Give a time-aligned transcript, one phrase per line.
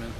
[0.00, 0.12] Amen.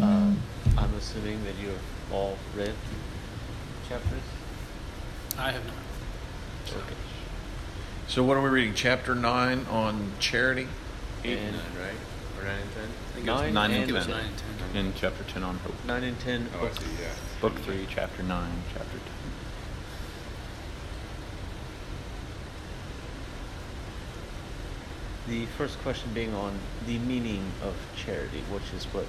[0.00, 0.32] Uh,
[0.78, 1.78] I'm assuming that you've
[2.12, 2.74] all read
[3.88, 4.22] chapters.
[5.38, 5.74] I have not.
[6.82, 6.94] Okay.
[8.08, 8.74] So what are we reading?
[8.74, 10.68] Chapter nine on charity.
[11.24, 12.40] Eight And- and nine, right?
[12.40, 12.82] Or nine and ten?
[12.82, 14.16] I think it was Nine, nine and and It was ten.
[14.16, 14.38] nine and
[14.74, 14.86] ten.
[14.86, 15.84] In chapter 10 on hope.
[15.84, 16.48] Nine and ten.
[16.58, 16.84] Oh, I see.
[17.00, 17.08] Yeah.
[17.40, 19.31] Book 3, chapter 9, chapter 10.
[25.28, 29.06] The first question being on the meaning of charity, which is what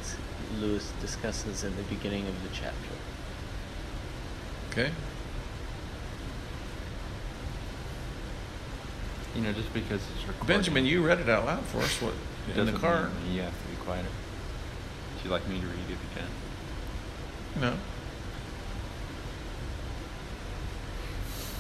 [0.60, 2.96] Lewis discusses in the beginning of the chapter.
[4.72, 4.92] Okay.
[9.36, 10.48] You know, just because it's recorded.
[10.48, 12.00] Benjamin, you read it out loud for us.
[12.00, 12.14] What
[12.56, 13.10] in the car?
[13.26, 14.08] mean You have to be quieter.
[15.16, 17.62] Would you like me to read if you can?
[17.62, 17.74] No.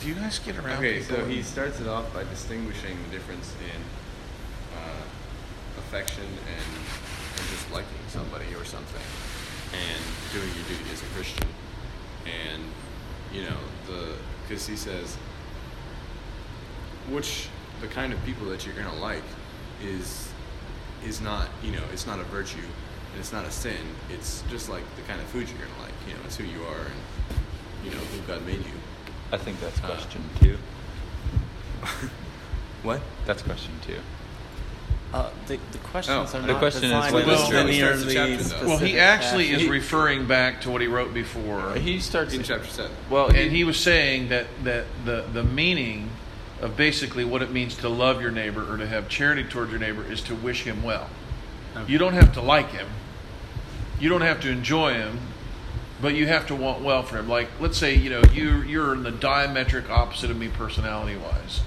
[0.01, 0.77] Do you guys get around?
[0.77, 3.81] Okay, people so he starts it off by distinguishing the difference in
[4.77, 6.69] uh, affection and,
[7.37, 9.01] and just liking somebody or something,
[9.73, 11.47] and doing your duty as a Christian.
[12.25, 12.63] And
[13.33, 13.57] you know
[13.87, 14.15] the
[14.47, 15.17] because he says
[17.09, 17.49] which
[17.81, 19.23] the kind of people that you're gonna like
[19.83, 20.29] is
[21.05, 22.59] is not you know it's not a virtue
[23.13, 23.77] and it's not a sin.
[24.11, 25.93] It's just like the kind of food you're gonna like.
[26.07, 28.73] You know, it's who you are and you know who God made you.
[29.31, 30.57] I think that's Uh, question 2.
[32.83, 33.01] What?
[33.25, 33.95] That's question 2.
[35.13, 38.05] Uh, the, the questions Oh, are the not question is designed what with is- linearly
[38.39, 39.69] the chapter, well, he actually is fashion.
[39.71, 41.75] referring back to what he wrote before.
[41.75, 42.91] He starts In chapter seven.
[43.11, 46.09] Well, and he was saying that, that the, the meaning
[46.61, 49.79] of basically what it means to love your neighbor or to have charity towards your
[49.79, 51.07] neighbor is to wish him well.
[51.87, 52.87] You don't have to like him.
[53.99, 55.19] You don't have to enjoy him,
[56.01, 57.27] but you have to want well for him.
[57.29, 61.61] Like, let's say, you know, you you're in the diametric opposite of me personality wise.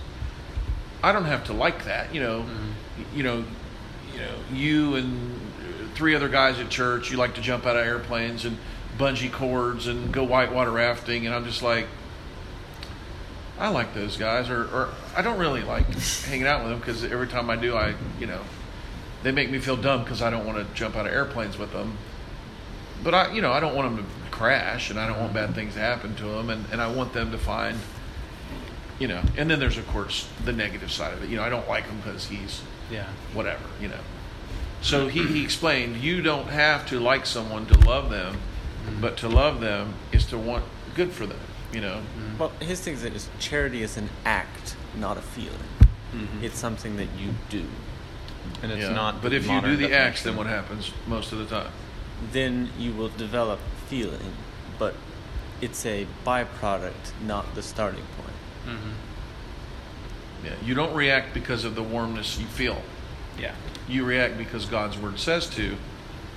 [1.07, 2.41] I don't have to like that, you know.
[2.41, 3.17] Mm-hmm.
[3.17, 3.45] You know,
[4.13, 5.41] you know, you and
[5.95, 8.59] three other guys at church, you like to jump out of airplanes and
[8.99, 11.87] bungee cords and go whitewater rafting and I'm just like
[13.59, 15.87] I like those guys, or, or I don't really like
[16.25, 18.41] hanging out with them because every time I do, I, you know,
[19.23, 21.73] they make me feel dumb because I don't want to jump out of airplanes with
[21.73, 21.97] them.
[23.03, 25.47] But I, you know, I don't want them to crash, and I don't want mm-hmm.
[25.47, 27.79] bad things to happen to them, and, and I want them to find,
[28.99, 29.23] you know.
[29.37, 31.29] And then there's of course the negative side of it.
[31.31, 33.07] You know, I don't like him because he's Yeah.
[33.35, 34.01] whatever, you know.
[34.83, 39.01] So he, he explained, you don't have to like someone to love them, mm-hmm.
[39.01, 40.65] but to love them is to want
[40.95, 41.41] good for them,
[41.73, 41.97] you know.
[41.97, 42.39] Mm-hmm.
[42.39, 45.71] Well, his thing is that charity is an act, not a feeling.
[46.15, 46.45] Mm-hmm.
[46.45, 47.65] It's something that you do.
[48.63, 48.93] and it's Yeah.
[48.93, 49.21] not.
[49.23, 51.73] But if you do the acts, then what happens most of the time?
[52.33, 53.59] Then you will develop
[53.89, 54.33] feeling,
[54.79, 54.95] but
[55.61, 58.26] it's a byproduct, not the starting point.
[58.67, 60.47] Mm-hmm.
[60.47, 62.83] Yeah, you don't react because of the warmness you feel.
[63.39, 63.55] Yeah.
[63.89, 65.77] You react because God's word says to,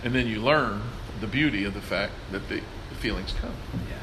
[0.04, 0.82] and then you learn
[1.20, 3.54] the beauty of the fact that the, the feelings come.
[3.90, 3.96] Yeah.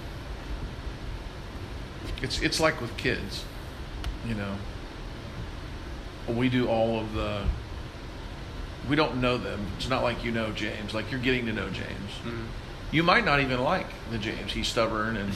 [2.22, 3.44] It's it's like with kids,
[4.26, 4.56] you know.
[6.28, 7.44] We do all of the.
[8.88, 9.66] We don't know them.
[9.76, 10.94] It's not like you know James.
[10.94, 12.10] Like you're getting to know James.
[12.25, 12.44] Mm-hmm.
[12.92, 14.53] You might not even like the James.
[14.53, 15.34] He's stubborn and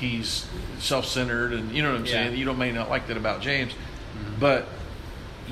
[0.00, 0.46] he's
[0.78, 2.12] self-centered, and you know what I'm Yeah.
[2.12, 2.36] saying.
[2.36, 4.40] You don't may not like that about James, mm-hmm.
[4.40, 4.66] but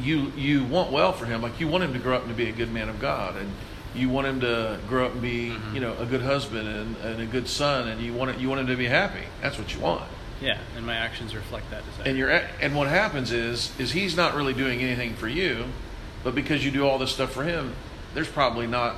[0.03, 1.42] you you want well for him.
[1.42, 3.36] Like you want him to grow up and to be a good man of God,
[3.36, 3.53] and
[3.94, 5.75] you want him to grow up and be mm-hmm.
[5.75, 8.48] you know a good husband and, and a good son, and you want it, you
[8.48, 9.25] want him to be happy.
[9.42, 10.09] That's what you want.
[10.41, 10.59] Yeah.
[10.76, 12.06] And my actions reflect that desire.
[12.06, 15.66] And you're and what happens is is he's not really doing anything for you,
[16.25, 17.75] but because you do all this stuff for him,
[18.15, 18.97] there's probably not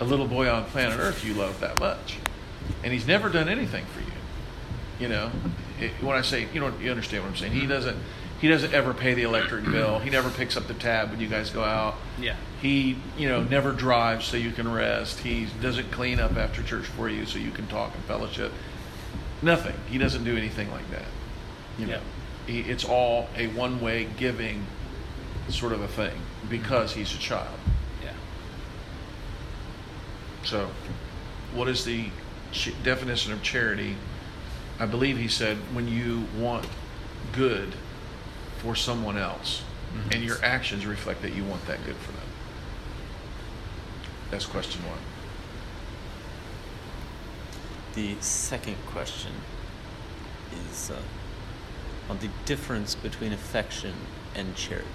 [0.00, 2.18] a little boy on planet Earth you love that much,
[2.82, 4.03] and he's never done anything for you.
[5.00, 5.30] You know,
[5.80, 7.52] it, when I say you know you understand what I'm saying.
[7.52, 7.68] He mm-hmm.
[7.68, 7.98] doesn't
[8.44, 10.00] he doesn't ever pay the electric bill.
[10.00, 11.94] He never picks up the tab when you guys go out.
[12.20, 12.36] yeah.
[12.60, 15.20] He, you know, never drives so you can rest.
[15.20, 18.52] He doesn't clean up after church for you so you can talk and fellowship.
[19.42, 19.74] Nothing.
[19.88, 21.06] He doesn't do anything like that.
[21.78, 22.00] You know,
[22.46, 24.66] he, it's all a one-way giving
[25.48, 26.14] sort of a thing
[26.48, 27.00] because mm-hmm.
[27.00, 27.58] he's a child.
[28.02, 28.12] Yeah.
[30.44, 30.70] So,
[31.54, 32.08] what is the
[32.82, 33.96] definition of charity?
[34.78, 36.66] I believe he said when you want
[37.32, 37.74] good
[38.58, 39.62] for someone else,
[40.10, 42.26] and your actions reflect that you want that good for them.
[44.30, 44.98] That's question one.
[47.94, 49.32] The second question
[50.68, 51.00] is uh,
[52.10, 53.94] on the difference between affection
[54.34, 54.88] and charity.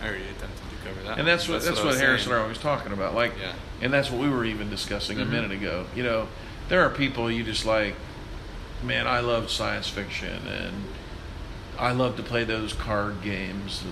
[0.00, 1.18] I already attempted to cover that.
[1.18, 2.36] And that's what that's, I what, was Harris and I saying.
[2.36, 3.14] were always talking about.
[3.14, 3.52] Like, Yeah.
[3.82, 5.30] and that's what we were even discussing a Mhm.
[5.30, 5.86] minute ago.
[5.94, 6.28] You know,
[6.68, 7.94] there are people you just like,
[8.82, 10.84] man, I love science fiction and
[11.78, 13.82] I love to play those card games,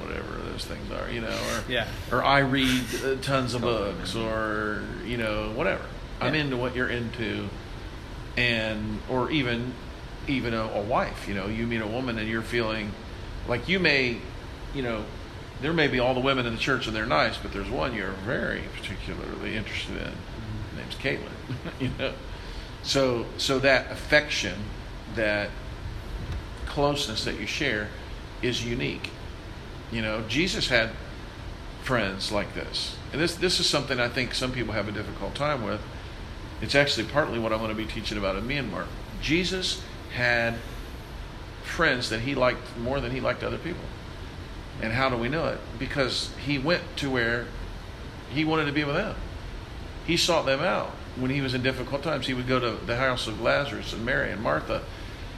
[0.00, 1.86] whatever those things are, you know, or Yeah.
[2.10, 5.84] or I read uh, tons of books, or you know, whatever.
[6.20, 7.48] I'm into what you're into,
[8.36, 9.72] and or even
[10.28, 11.28] even a, a wife.
[11.28, 12.90] You know, you meet a woman and you're feeling
[13.46, 14.16] like you may,
[14.74, 15.04] you know,
[15.60, 17.94] there may be all the women in the church and they're nice, but there's one
[17.94, 20.12] you're very particularly interested in.
[20.12, 21.30] Her name's Caitlin.
[21.80, 22.12] you know,
[22.82, 24.54] so so that affection,
[25.14, 25.50] that
[26.66, 27.88] closeness that you share,
[28.42, 29.10] is unique.
[29.90, 30.90] You know, Jesus had
[31.82, 32.96] friends like this.
[33.12, 35.80] And this this is something I think some people have a difficult time with.
[36.60, 38.86] It's actually partly what I'm going to be teaching about in Myanmar.
[39.22, 39.82] Jesus
[40.14, 40.54] had
[41.62, 43.84] friends that he liked more than he liked other people.
[44.82, 45.58] And how do we know it?
[45.78, 47.46] Because he went to where
[48.30, 49.14] he wanted to be with them.
[50.06, 50.90] He sought them out.
[51.16, 54.04] When he was in difficult times, he would go to the house of Lazarus and
[54.04, 54.82] Mary and Martha.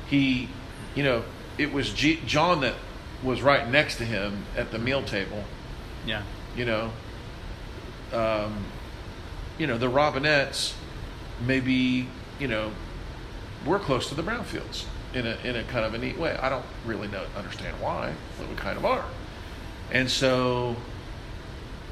[0.09, 0.49] He,
[0.97, 1.23] you know,
[1.57, 2.75] it was G- John that
[3.23, 5.43] was right next to him at the meal table
[6.07, 6.23] Yeah.
[6.57, 6.93] you know
[8.13, 8.65] um,
[9.59, 10.73] you know the robinettes
[11.45, 12.07] maybe
[12.39, 12.71] you know
[13.67, 16.49] we're close to the brownfields in a in a kind of a neat way i
[16.49, 19.05] don't really know understand why but we kind of are
[19.93, 20.77] and so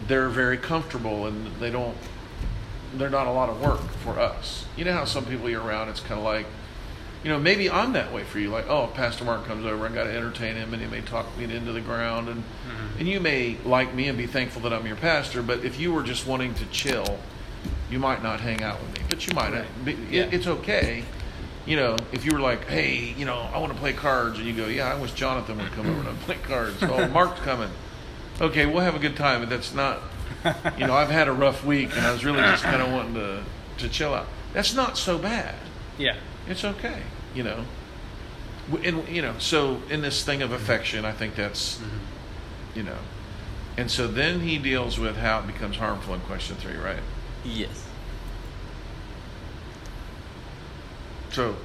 [0.07, 1.97] they're very comfortable and they don't
[2.95, 5.89] they're not a lot of work for us you know how some people you're around
[5.89, 6.47] it's kind of like
[7.27, 8.51] you know, maybe I'm that way for you.
[8.51, 11.27] Like, oh, Pastor Mark comes over, I got to entertain him, and he may talk
[11.37, 13.01] me into the ground, and mm-hmm.
[13.01, 15.43] and you may like me and be thankful that I'm your pastor.
[15.43, 17.19] But if you were just wanting to chill,
[17.91, 19.05] you might not hang out with me.
[19.09, 19.53] But you might.
[19.53, 19.85] Right.
[19.85, 20.23] Be, Yeah.
[20.23, 21.03] it, it's okay.
[21.67, 24.47] You know, if you were like, hey, you know, I want to play cards, and
[24.47, 26.81] you go, yeah, I wish Jonathan would come over and play cards.
[26.83, 27.71] oh, Mark's coming.
[28.41, 30.01] Okay, we'll have a good time, but that's not.
[30.79, 33.15] You know, I've had a rough week, and I was really just kind of wanting
[33.15, 33.43] to
[33.79, 34.27] to chill out.
[34.53, 35.55] That's not so bad
[35.99, 36.17] Yeah.
[36.49, 37.03] it's okay
[37.35, 37.65] you know
[38.83, 42.79] and you know so in this thing of affection i think that's mm-hmm.
[42.79, 42.97] you know
[43.77, 47.03] and so then he deals with how it becomes harmful in question three right
[47.45, 47.87] Yes.
[51.31, 51.57] so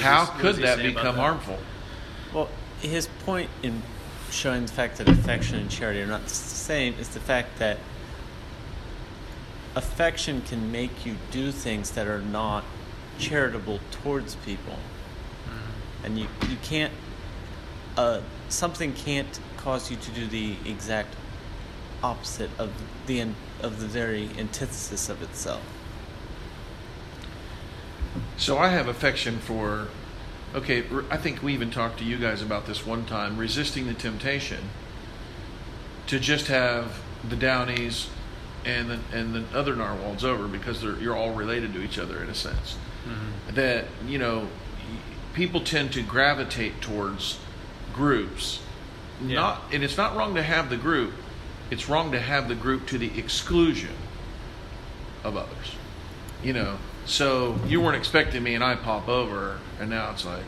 [0.00, 1.20] how what could that become that?
[1.20, 1.58] harmful
[2.34, 2.48] Well,
[2.80, 3.82] his point in
[4.30, 7.78] showing the fact that affection and charity are not the same is the fact that
[9.74, 12.64] affection can make you do things that are not
[13.18, 14.78] charitable towards people.
[16.04, 16.92] And you, you can't,
[17.96, 21.14] uh, something can't cause you to do the exact
[22.02, 22.70] opposite of
[23.06, 23.26] the,
[23.62, 25.62] of the very antithesis of itself.
[28.36, 29.88] so i have affection for
[30.56, 33.94] okay I think we even talked to you guys about this one time resisting the
[33.94, 34.70] temptation
[36.08, 38.08] to just have the downies
[38.64, 42.22] and the, and the other narwhals over because they're, you're all related to each other
[42.22, 42.76] in a sense.
[43.06, 43.54] Mm-hmm.
[43.54, 44.48] That you know
[45.34, 47.38] people tend to gravitate towards
[47.92, 48.60] groups.
[49.22, 49.34] Yeah.
[49.34, 51.12] not and it's not wrong to have the group
[51.70, 53.94] it's wrong to have the group to the exclusion
[55.24, 55.74] of others.
[56.42, 60.42] You know so you weren't expecting me and i pop over and now it's like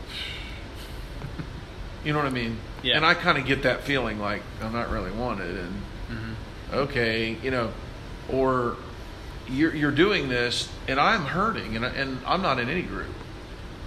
[2.03, 2.97] you know what i mean Yeah.
[2.97, 6.33] and i kind of get that feeling like i'm not really wanted and mm-hmm.
[6.73, 7.71] okay, you know,
[8.31, 8.77] or
[9.47, 13.13] you're, you're doing this and I'm hurting and, I- and I'm not in any group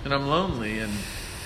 [0.04, 0.92] and I'm lonely and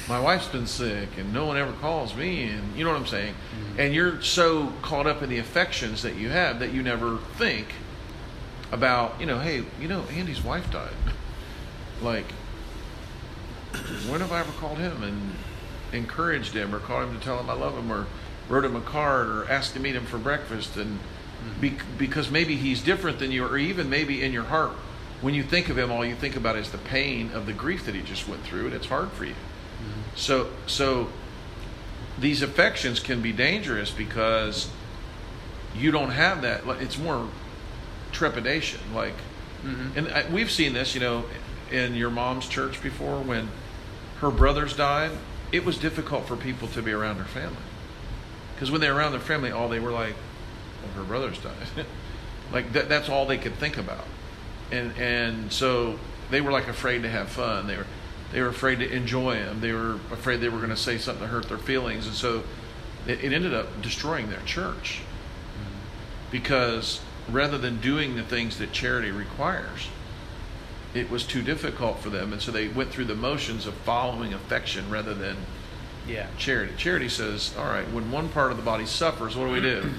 [0.08, 3.06] my wife's been sick and no one ever calls me and you know what I'm
[3.06, 3.34] saying?
[3.34, 3.80] Mm-hmm.
[3.80, 7.66] And you're so caught up in the affections that you have that you never think
[8.72, 10.90] about, you know, hey, you know, Andy's wife died.
[12.02, 12.30] like,
[14.08, 15.34] when have I ever called him and
[15.92, 18.06] encouraged him or called him to tell him I love him or
[18.48, 20.76] wrote him a card or asked to meet him for breakfast?
[20.76, 21.60] And mm-hmm.
[21.60, 24.72] be, because maybe he's different than you or even maybe in your heart
[25.20, 27.86] when you think of him all you think about is the pain of the grief
[27.86, 29.32] that he just went through and it's hard for you.
[29.32, 30.00] Mm-hmm.
[30.14, 31.08] So so
[32.18, 34.70] these affections can be dangerous because
[35.74, 36.66] you don't have that.
[36.80, 37.28] It's more
[38.12, 39.14] trepidation like
[39.62, 39.98] mm-hmm.
[39.98, 41.24] and I, we've seen this you know
[41.70, 43.48] in your mom's church before when
[44.20, 45.10] her brothers died
[45.52, 47.56] it was difficult for people to be around her family.
[48.54, 50.14] Because when they were around their family all they were like
[50.82, 51.86] well, her brothers died.
[52.52, 54.04] Like that, that's all they could think about.
[54.70, 55.98] And and so
[56.30, 57.66] they were like afraid to have fun.
[57.66, 57.86] They were
[58.30, 61.24] they were afraid to enjoy them they were afraid they were going to say something
[61.24, 62.06] to hurt their feelings.
[62.06, 62.44] And so
[63.04, 65.00] it, it ended up destroying their church.
[65.00, 66.30] Mm-hmm.
[66.30, 69.88] Because rather than doing the things that charity requires
[70.94, 74.32] it was too difficult for them and so they went through the motions of following
[74.32, 75.36] affection rather than
[76.06, 76.26] Yeah.
[76.38, 79.60] charity charity says all right when one part of the body suffers what do we
[79.60, 79.90] do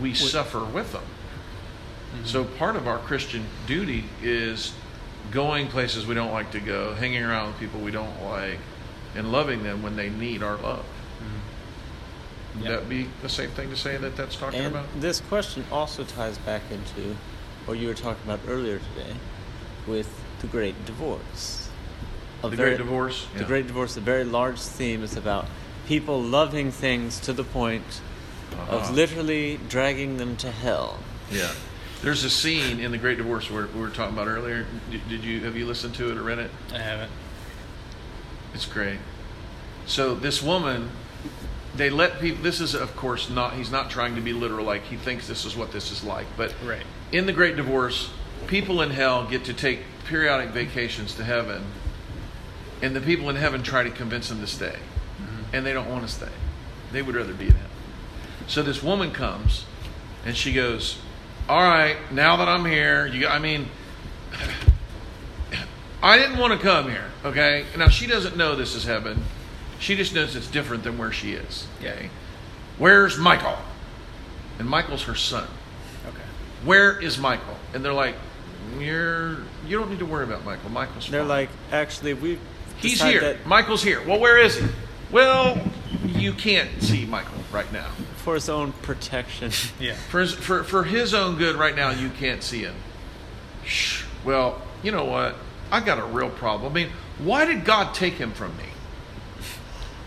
[0.00, 2.24] we suffer with them mm-hmm.
[2.24, 4.72] so part of our christian duty is
[5.30, 8.58] going places we don't like to go, hanging around with people we don't like,
[9.14, 10.84] and loving them when they need our love.
[10.84, 12.58] Mm-hmm.
[12.58, 12.76] Would Yeah.
[12.76, 14.86] that be the same thing to say that that's talking And about?
[15.00, 17.16] this question also ties back into
[17.66, 19.14] what you were talking about earlier today
[19.86, 20.08] with
[20.40, 21.68] the Great Divorce.
[22.42, 23.26] A The very- Great Divorce?
[23.34, 23.46] The Yeah.
[23.46, 25.46] Great Divorce, a very large theme, is about
[25.86, 28.00] people loving things to the point
[28.52, 28.76] Uh-huh.
[28.78, 30.98] of literally dragging them to hell.
[31.30, 31.50] Yeah.
[32.02, 34.66] There's a scene in The Great Divorce where we were talking about earlier.
[34.90, 36.50] Did, did you have you listened to it or read it?
[36.74, 37.10] I haven't.
[38.54, 38.98] It's great.
[39.86, 40.90] So this woman,
[41.76, 42.42] they let people.
[42.42, 43.54] This is, of course, not.
[43.54, 44.66] He's not trying to be literal.
[44.66, 46.26] Like he thinks this is what this is like.
[46.36, 46.82] But Right.
[47.12, 48.10] in the Great Divorce,
[48.46, 51.64] people in hell get to take periodic vacations to heaven,
[52.80, 54.76] and the people in heaven try to convince them to stay,
[55.20, 55.54] mm-hmm.
[55.54, 56.28] and they don't want to stay.
[56.92, 57.70] They would rather be in heaven.
[58.46, 59.64] So this woman comes,
[60.24, 60.98] and she goes,
[61.48, 63.26] "All right, now that I'm here, you.
[63.26, 63.68] I mean."
[66.04, 67.64] I didn't want to come here, okay?
[67.78, 69.22] Now she doesn't know this is heaven.
[69.78, 71.66] She just knows it's different than where she is.
[71.78, 72.10] Okay.
[72.78, 73.58] Where's Michael?
[74.58, 75.48] And Michael's her son.
[76.06, 76.24] Okay.
[76.64, 77.56] Where is Michael?
[77.74, 78.14] And they're like,
[78.80, 80.70] You're you don't need to worry about Michael.
[80.70, 82.38] Michael's They're fine." like, actually, we
[82.78, 83.20] He's here.
[83.20, 84.04] that Michael's here.
[84.06, 84.66] Well, where is he?
[85.10, 85.60] Well,
[86.06, 87.90] you can't see Michael right now.
[88.16, 89.50] for his own protection.
[89.80, 89.94] Yeah.
[89.94, 92.74] For his, for for his own good right now, you can't see him.
[93.64, 94.04] Shh.
[94.24, 95.36] Well, you know what?
[95.70, 96.70] I got a real problem.
[96.70, 98.64] I mean, why did God take him from me?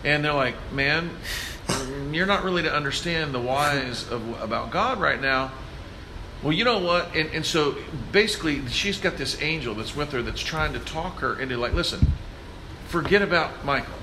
[0.04, 1.10] And they're like, man,
[2.12, 5.50] you're not really to understand the whys of about God right now.
[6.42, 7.14] Well, you know what?
[7.14, 7.76] And and so
[8.12, 11.72] basically, she's got this angel that's with her that's trying to talk her into like,
[11.72, 12.12] listen,
[12.88, 13.94] forget about Michael.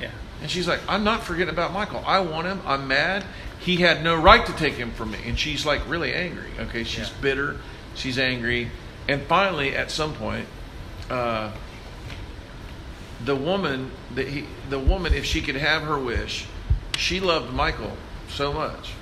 [0.00, 0.10] Yeah.
[0.40, 2.02] And she's like, I'm not forgetting about Michael.
[2.06, 2.60] I want him.
[2.64, 3.24] I'm mad.
[3.58, 5.18] He had no right to take him from me.
[5.26, 6.50] And she's like really angry.
[6.58, 7.14] Okay, she's Yeah.
[7.20, 7.56] bitter.
[7.94, 8.70] She's angry.
[9.08, 10.46] And finally, at some point,
[11.10, 11.52] uh,
[13.24, 16.46] the woman, the, he, the woman, if she could have her wish,
[16.96, 17.96] she loved Michael
[18.28, 18.92] so much,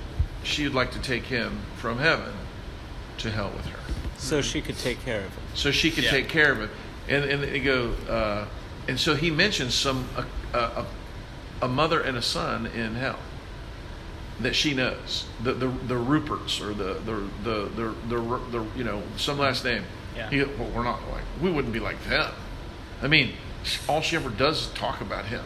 [0.43, 2.33] she would like to take him from heaven
[3.19, 3.79] to hell with her
[4.17, 5.43] so she could take care of him.
[5.55, 6.11] so she could Yeah.
[6.11, 6.69] take care of it.
[7.09, 8.45] And and they go, uh,
[8.87, 10.07] and so he mentions some
[10.53, 10.85] a, a,
[11.63, 13.19] a mother and a son in hell
[14.39, 18.83] that she knows the the, the Ruperts or the the the the, the, the you
[18.83, 19.83] know some last name.
[20.15, 20.29] Yeah.
[20.29, 22.31] He well, we're not like we wouldn't be like them.
[23.01, 23.33] I mean,
[23.89, 25.43] all she ever does is talk about him.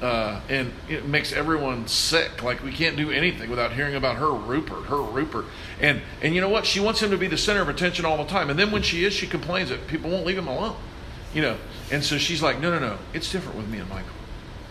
[0.00, 2.42] Uh, and it makes everyone sick.
[2.42, 5.44] Like we can't do anything without hearing about her Rupert, her Rupert.
[5.78, 6.64] And and you know what?
[6.64, 8.48] She wants him to be the center of attention all the time.
[8.48, 10.76] And then when she is, she complains that people won't leave him alone.
[11.34, 11.56] You know.
[11.90, 12.98] And so she's like, no, no, no.
[13.12, 14.10] It's different with me and Michael.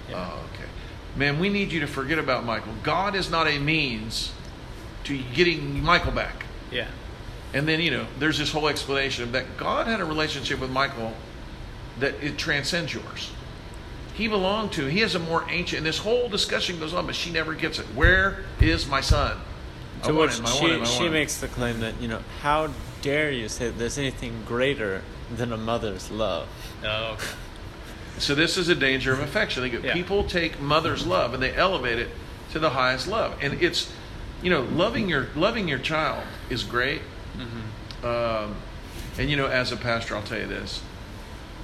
[0.09, 0.31] Yeah.
[0.31, 0.69] Oh, okay.
[1.15, 2.73] Man, we need you to forget about Michael.
[2.81, 4.31] God is not a means
[5.03, 6.45] to getting Michael back.
[6.71, 6.87] Yeah.
[7.53, 11.13] And then, you know, there's this whole explanation that God had a relationship with Michael
[11.99, 13.31] that it transcends yours.
[14.19, 17.15] He belonged to, he has a more ancient, and this whole discussion goes on, but
[17.15, 17.85] she never gets it.
[17.95, 19.39] Where is my son?
[20.03, 22.69] I To which him, she, him, she makes the claim that, you know, how
[23.01, 26.49] dare you say there's anything greater than a mother's love?
[26.83, 27.27] Oh, okay.
[28.17, 29.63] So this is a danger of affection.
[29.63, 29.93] They go, Yeah.
[29.93, 32.09] People take mother's love and they elevate it
[32.51, 33.89] to the highest love, and it's,
[34.43, 37.01] you know, loving your loving your child is great.
[38.03, 38.57] Um,
[39.17, 40.81] and you know, as a pastor, I'll tell you this: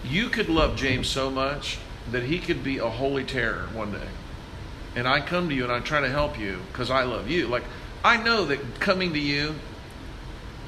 [0.06, 1.80] you could love James so much
[2.12, 4.08] that he could be a holy terror one day,
[4.96, 7.48] and I come to you and I try to help you because I love you.
[7.48, 7.64] Like
[8.04, 9.56] I know that coming to you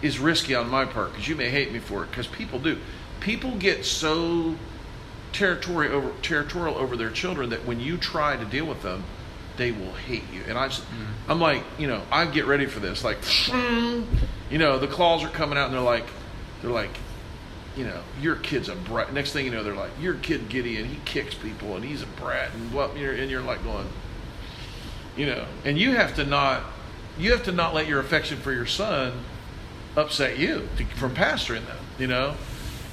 [0.01, 2.77] is risky on my part because you may hate me for it because people do.
[3.19, 4.55] People get so
[5.33, 9.03] territorial over territorial over their children that when you try to deal with them,
[9.57, 10.41] they will hate you.
[10.47, 11.05] And I, just, mm.
[11.27, 13.03] I'm like, you know, I get ready for this.
[13.03, 13.17] Like,
[13.51, 16.05] you know, the claws are coming out, and they're like,
[16.61, 16.95] they're like,
[17.77, 19.13] you know, your kid's a brat.
[19.13, 22.07] Next thing you know, they're like, your kid Gideon, he kicks people, and he's a
[22.07, 22.97] brat, and what?
[22.97, 23.87] You're, and you're like going,
[25.15, 26.63] you know, and you have to not,
[27.19, 29.13] you have to not let your affection for your son
[29.95, 32.33] upset you to, from pastoring them, you know.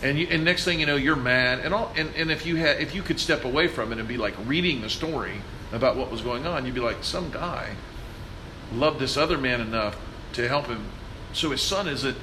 [0.02, 1.90] And you, and next thing you know, you're mad, and all.
[1.96, 4.34] And, and if you had, if you could step away from it and be like
[4.44, 5.40] reading the story
[5.72, 7.70] about what was going on, you'd be like, some guy
[8.72, 9.96] loved this other man enough
[10.34, 10.84] to help him.
[11.32, 12.18] So his son isn't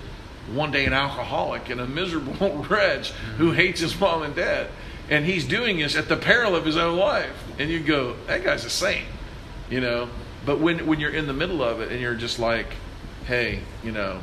[0.54, 3.56] one day an alcoholic and a miserable wretch who mm-hmm.
[3.56, 4.68] hates his mom and dad,
[5.10, 7.44] and he's doing this at the peril of his own life.
[7.60, 9.06] And you go, that guy's a saint,
[9.70, 10.10] you know.
[10.46, 12.68] But when when you're in the middle of it and you're just like,
[13.26, 14.20] hey, you know,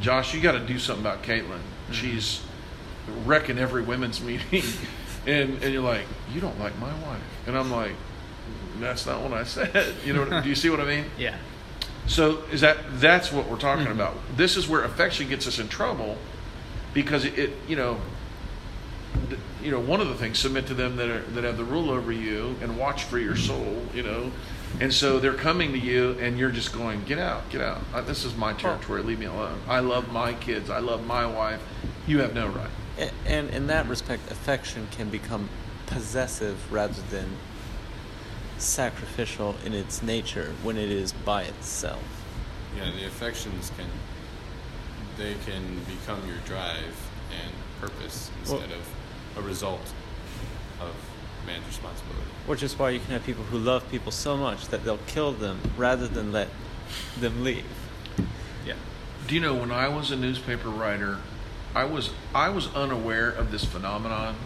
[0.00, 1.58] Josh, you got to do something about Caitlin.
[1.58, 1.92] Mm-hmm.
[1.92, 2.42] She's
[3.24, 4.62] wrecking every women's meeting,
[5.26, 7.92] and and you're like, you don't like my wife, and I'm like,
[8.80, 9.94] that's not what I said.
[10.04, 11.04] You know, do you see what I mean?
[11.18, 11.36] Yeah.
[12.06, 13.92] So is that that's what we're talking mm-hmm.
[13.92, 14.16] about?
[14.36, 16.18] This is where affection gets us in trouble
[16.92, 17.98] because it, it you know
[19.62, 21.90] you know one of the things submit to them that are that have the rule
[21.90, 24.30] over you and watch for your soul you know.
[24.80, 27.80] And so they're coming to you and you're just going get out get out.
[28.06, 29.02] This is my territory.
[29.02, 29.60] Leave me alone.
[29.68, 30.68] I love my kids.
[30.68, 31.62] I love my wife.
[32.06, 32.70] You have no right.
[32.98, 35.48] A- And in that respect, affection can become
[35.86, 37.36] possessive rather than
[38.58, 42.02] sacrificial in its nature when it is by itself.
[42.76, 43.86] Yeah, the affections can
[45.16, 46.96] they can become your drive
[47.30, 48.84] and purpose Well- instead of
[49.36, 49.92] a result
[50.80, 50.92] of
[51.46, 52.26] man's responsibility.
[52.46, 55.32] Which is why you can have people who love people so much that they'll kill
[55.32, 56.48] them rather than let
[57.18, 57.64] them leave.
[58.66, 58.74] Yeah.
[59.26, 61.18] Do you know when I was a newspaper writer,
[61.74, 64.36] I was I was unaware of this phenomenon,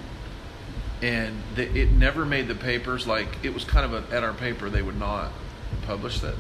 [1.03, 3.07] and the, it never made the papers.
[3.07, 5.31] Like it was kind of a, at our paper, they would not
[5.83, 6.35] publish that,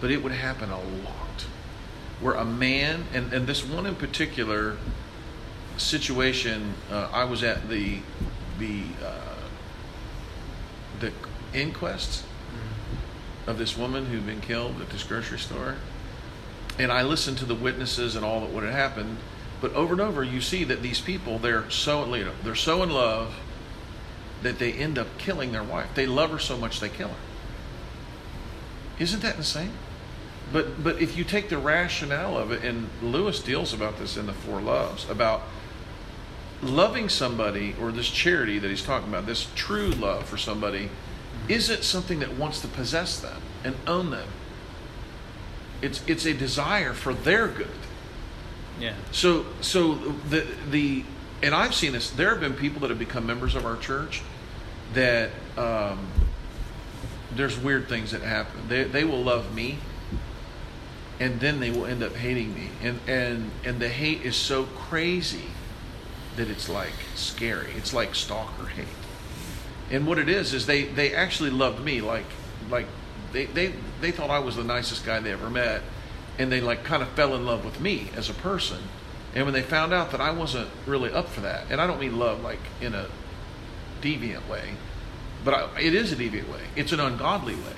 [0.00, 1.46] but it would happen a lot,
[2.20, 4.76] where a man and and this one in particular
[5.76, 7.98] situation, uh, I was at the
[8.58, 9.36] the uh,
[11.00, 11.12] the
[11.54, 12.24] inquest
[13.46, 15.76] of this woman who'd been killed at this grocery store
[16.78, 19.18] and I listened to the witnesses and all that would have happened.
[19.60, 22.82] But over and over, you see that these people they're so you know, they're so
[22.82, 23.34] in love
[24.42, 25.88] that they end up killing their wife.
[25.94, 27.14] They love her so much they kill her.
[28.98, 29.72] Isn't that insane?
[30.52, 34.26] But but if you take the rationale of it, and Lewis deals about this in
[34.26, 35.42] the Four Loves about
[36.62, 41.50] loving somebody or this charity that he's talking about, this true love for somebody, mm-hmm.
[41.50, 44.28] isn't something that wants to possess them and own them.
[45.80, 47.68] It's it's a desire for their good.
[48.78, 48.94] Yeah.
[49.10, 51.04] So so the the
[51.42, 52.10] and I've seen this.
[52.10, 54.22] There have been people that have become members of our church
[54.94, 56.06] that um,
[57.34, 58.68] there's weird things that happen.
[58.68, 59.78] They they will love me,
[61.20, 64.64] and then they will end up hating me, and and and the hate is so
[64.64, 65.50] crazy
[66.36, 67.72] that it's like scary.
[67.76, 68.86] It's like stalker hate.
[69.90, 72.26] And what it is is they they actually loved me like
[72.70, 72.86] like
[73.32, 75.82] they they they thought I was the nicest guy they ever met,
[76.38, 78.78] and they like kind of fell in love with me as a person.
[79.34, 82.00] And when they found out that I wasn't really up for that, and I don't
[82.00, 83.06] mean love like in a
[84.02, 84.70] deviant way,
[85.44, 86.60] but I, it is a deviant way.
[86.76, 87.76] It's an ungodly way.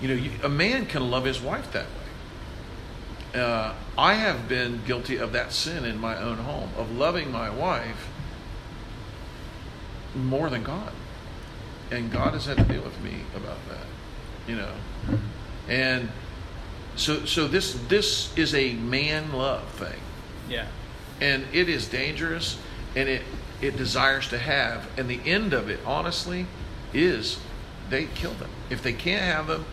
[0.00, 3.40] You know, you, a man can love his wife that way.
[3.40, 7.48] Uh, I have been guilty of that sin in my own home of loving my
[7.50, 8.08] wife
[10.14, 10.92] more than God,
[11.90, 13.86] and God has had to deal with me about that.
[14.48, 14.72] You know,
[15.68, 16.08] and
[16.96, 20.00] so so this this is a man love thing
[20.48, 20.66] Yeah.
[21.20, 22.58] and it is dangerous
[22.96, 23.22] and it
[23.62, 26.46] it desires to have and the end of it honestly
[26.92, 27.38] is
[27.88, 28.50] they kill them.
[28.68, 29.64] If they can't have them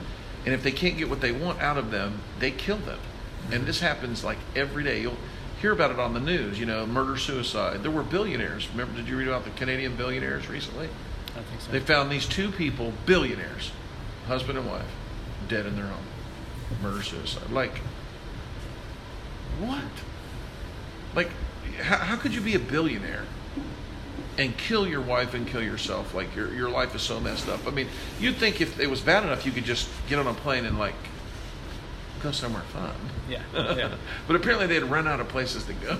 [0.45, 2.99] and if they can't get what they want out of them they kill them.
[3.51, 5.01] And this happens like every day.
[5.01, 5.17] You'll
[5.61, 7.83] hear about it on the news you know murder suicide.
[7.83, 8.69] There were billionaires.
[8.69, 10.89] Remember did you read about the canadian billionaires recently?
[11.35, 11.71] I think so.
[11.71, 13.71] they found these two people billionaires
[14.27, 14.91] husband and wife
[15.47, 16.03] dead in their home.
[16.81, 17.49] Murder suicide.
[17.51, 17.81] Like
[19.59, 19.83] what?
[21.15, 21.29] Like,
[21.81, 23.23] how, how could you be a billionaire
[24.37, 26.13] and kill your wife and kill yourself?
[26.13, 27.65] Like, your, your life is so messed up.
[27.67, 27.87] I mean,
[28.19, 30.77] you'd think if it was bad enough, you could just get on a plane and,
[30.77, 30.95] like,
[32.21, 32.93] go somewhere fun.
[33.29, 33.41] Yeah.
[33.53, 33.95] Yeah.
[34.27, 35.97] but apparently they had run out of places to go.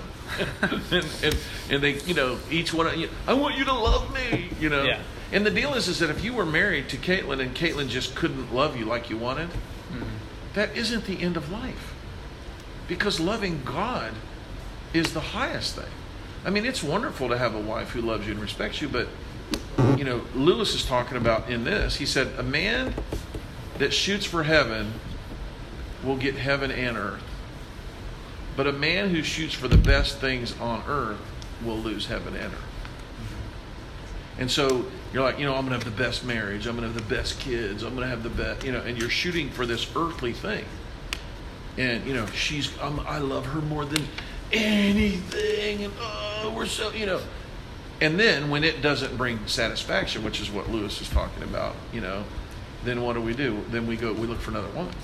[0.62, 1.36] and, and,
[1.70, 4.84] and they, you know, each one, you I want you to love me, you know.
[4.84, 5.00] Yeah.
[5.30, 8.14] And the deal is, is that if you were married to Caitlin and Caitlin just
[8.14, 9.50] couldn't love you like you wanted,
[9.92, 10.06] Mhm.
[10.54, 11.94] that isn't the end of life.
[12.88, 14.12] Because loving God
[14.94, 15.90] is the highest thing.
[16.48, 19.06] I mean, it's wonderful to have a wife who loves you and respects you, but,
[19.98, 22.94] you know, Lewis is talking about in this, he said, a man
[23.76, 24.94] that shoots for heaven
[26.02, 27.22] will get heaven and earth.
[28.56, 31.20] But a man who shoots for the best things on earth
[31.62, 32.64] will lose heaven and earth.
[34.38, 36.66] And so you're like, you know, I'm going to have the best marriage.
[36.66, 37.82] I'm going to have the best kids.
[37.82, 40.64] I'm going to have the best, you know, and you're shooting for this earthly thing.
[41.76, 44.02] And, you know, she's, um, I love her more than
[44.50, 45.84] anything.
[45.84, 47.20] And, oh, Oh, we're so, you know.
[48.00, 52.00] And then when it doesn't bring satisfaction, which is what Lewis is talking about, you
[52.00, 52.24] know,
[52.84, 53.64] then what do we do?
[53.70, 54.94] Then we go, we look for another woman.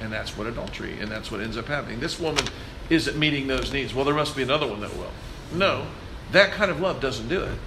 [0.00, 2.00] And that's what adultery, and that's what ends up happening.
[2.00, 2.44] This woman
[2.88, 3.92] isn't meeting those needs.
[3.92, 5.10] Well, there must be another one that will.
[5.52, 5.86] No,
[6.32, 7.58] that kind of love doesn't do it.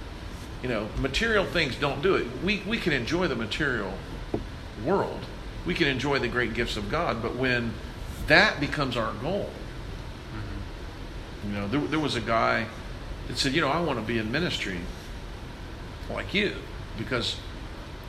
[0.62, 2.26] You know, material things don't do it.
[2.42, 3.92] We, we can enjoy the material
[4.84, 5.20] world,
[5.66, 7.72] we can enjoy the great gifts of God, but when
[8.26, 9.50] that becomes our goal,
[10.32, 11.48] mm-hmm.
[11.52, 12.66] you know, there, there was a guy
[13.28, 14.78] that said, you know, I want to be in ministry
[16.10, 16.56] like you
[16.98, 17.36] because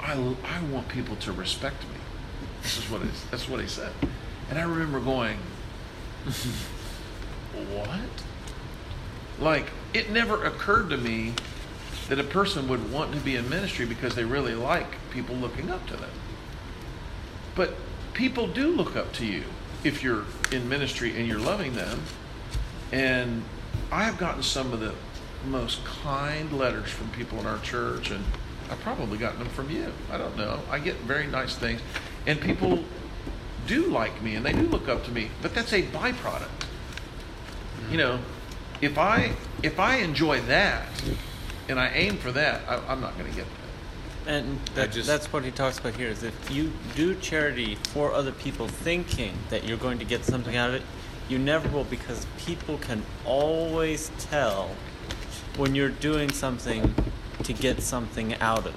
[0.01, 1.99] I, I want people to respect me.
[2.61, 3.09] This is what it.
[3.31, 3.91] That's what he said.
[4.49, 5.37] And I remember going,
[7.53, 7.99] what?
[9.39, 11.33] Like, it never occurred to me
[12.09, 15.71] that a person would want to be in ministry because they really like people looking
[15.71, 16.11] up to them.
[17.55, 17.75] But
[18.13, 19.43] people do look up to you
[19.83, 22.01] if you're in ministry and you're loving them.
[22.91, 23.43] And
[23.91, 24.93] I have gotten some of the
[25.47, 28.23] most kind letters from people in our church, and
[28.69, 29.91] I've probably gotten them from you.
[30.11, 30.59] I don't know.
[30.69, 31.81] I get very nice things.
[32.25, 32.83] And people
[33.67, 36.47] do like me and they do look up to me, but that's a byproduct.
[37.91, 38.19] You know,
[38.81, 40.87] if I if I enjoy that
[41.69, 44.31] and I aim for that, I, I'm not going to get that.
[44.31, 48.11] And that, just- that's what he talks about here is if you do charity for
[48.11, 50.81] other people thinking that you're going to get something out of it,
[51.29, 54.75] you never will because people can always tell
[55.57, 56.93] when you're doing something
[57.43, 58.73] to get something out of it.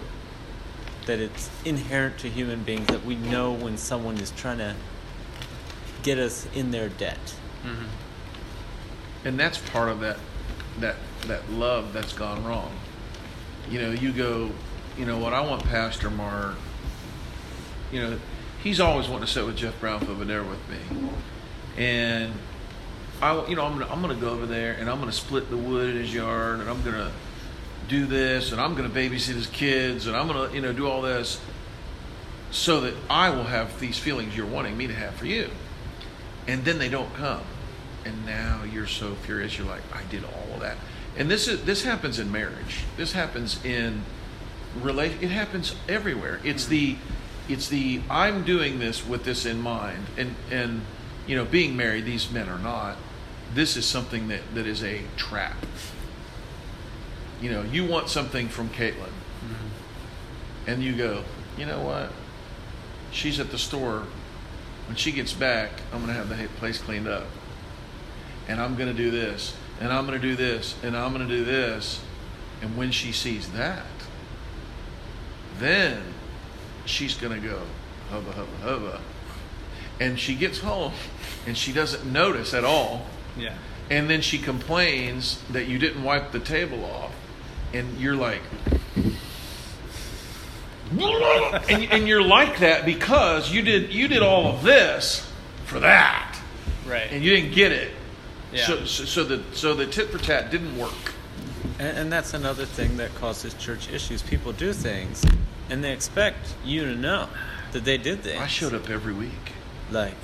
[1.07, 4.75] That it's inherent to human beings that we know when someone is trying to
[6.03, 7.35] get us in their debt.
[7.65, 7.87] Mm-hmm.
[9.27, 10.17] and that's part of that
[10.79, 10.95] that
[11.27, 12.71] that love that's gone wrong
[13.69, 14.53] you know you go
[14.97, 16.55] you know what i want pastor mark
[17.91, 18.17] you know
[18.63, 20.79] he's always wanting to sit with jeff brown over there with me
[21.79, 22.33] and
[23.23, 25.57] i you know i'm gonna i'm gonna go over there and i'm gonna split the
[25.57, 27.11] wood in his yard and i'm gonna
[27.89, 31.01] do this and i'm gonna babysit his kids and i'm gonna you know do all
[31.01, 31.41] this
[32.51, 35.51] so that i will have these feelings you're wanting me to have for you.
[36.47, 37.43] And then they don't come.
[38.05, 39.59] And now you're so furious.
[39.59, 40.79] You're like i did all of that.
[41.17, 42.85] And this is this happens in marriage.
[42.97, 44.03] This happens in
[44.81, 46.41] relation it happens everywhere.
[46.43, 46.71] It's mm-hmm.
[46.71, 46.97] the
[47.53, 50.07] it's the i'm doing this with this in mind.
[50.17, 50.83] And and
[51.29, 52.97] you know being married these men are not
[53.55, 55.57] this is something that that is a trap
[57.41, 59.13] you know you want something from caitlin
[59.45, 59.69] mm-hmm.
[60.67, 61.23] and you go
[61.57, 62.11] you know what
[63.13, 64.05] she's at the store
[64.89, 67.27] when she gets back, I'm going to have the place cleaned up.
[68.49, 69.55] And I'm going to do this.
[69.81, 70.75] And I'm going to do this.
[70.83, 72.01] And I'm going to do this.
[72.63, 73.85] And when she sees that,
[75.59, 76.03] then
[76.87, 77.61] she's going to go,
[78.11, 79.01] hubba, hubba, hubba.
[80.01, 80.93] And she gets home
[81.47, 83.07] and she doesn't notice at all.
[83.37, 83.55] Yeah.
[83.91, 87.13] And then she complains that you didn't wipe the table off.
[87.73, 88.43] And you're like,
[90.91, 95.31] and, and you're like that because you did you did all of this
[95.67, 96.39] for that,
[96.87, 97.09] Right.
[97.11, 97.93] and you didn't get it.
[98.53, 98.67] Yeah.
[98.67, 101.13] So, so, so the so the tit for tat didn't work.
[101.79, 104.23] And, and that's another thing that causes church issues.
[104.23, 105.23] People do things,
[105.69, 107.29] and they expect you to know
[107.73, 108.41] that they did things.
[108.41, 109.53] I showed up every week
[109.91, 110.15] like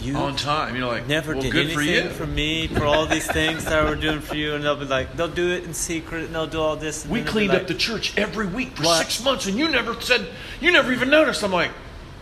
[0.00, 0.74] you on time.
[0.76, 2.10] You're like, never well, did good for anything you.
[2.10, 5.16] for me for all these things that we're doing for you, and they'll be like,
[5.16, 7.04] they'll do it in secret, and they'll do all this.
[7.04, 8.98] And we then they'll be cleaned like, up the church every week for What?
[8.98, 10.26] six months, and you never said
[10.60, 11.42] you never even noticed.
[11.44, 11.70] I'm like,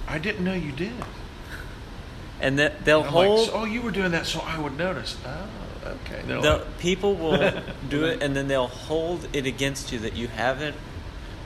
[0.06, 0.92] I didn't know you did.
[2.40, 3.48] and that they'll And hold.
[3.48, 5.16] like, oh, you were doing that, so I would notice.
[5.24, 5.48] Oh,
[6.04, 6.22] okay.
[6.34, 10.76] Like, people will do it, and then they'll hold it against you that you haven't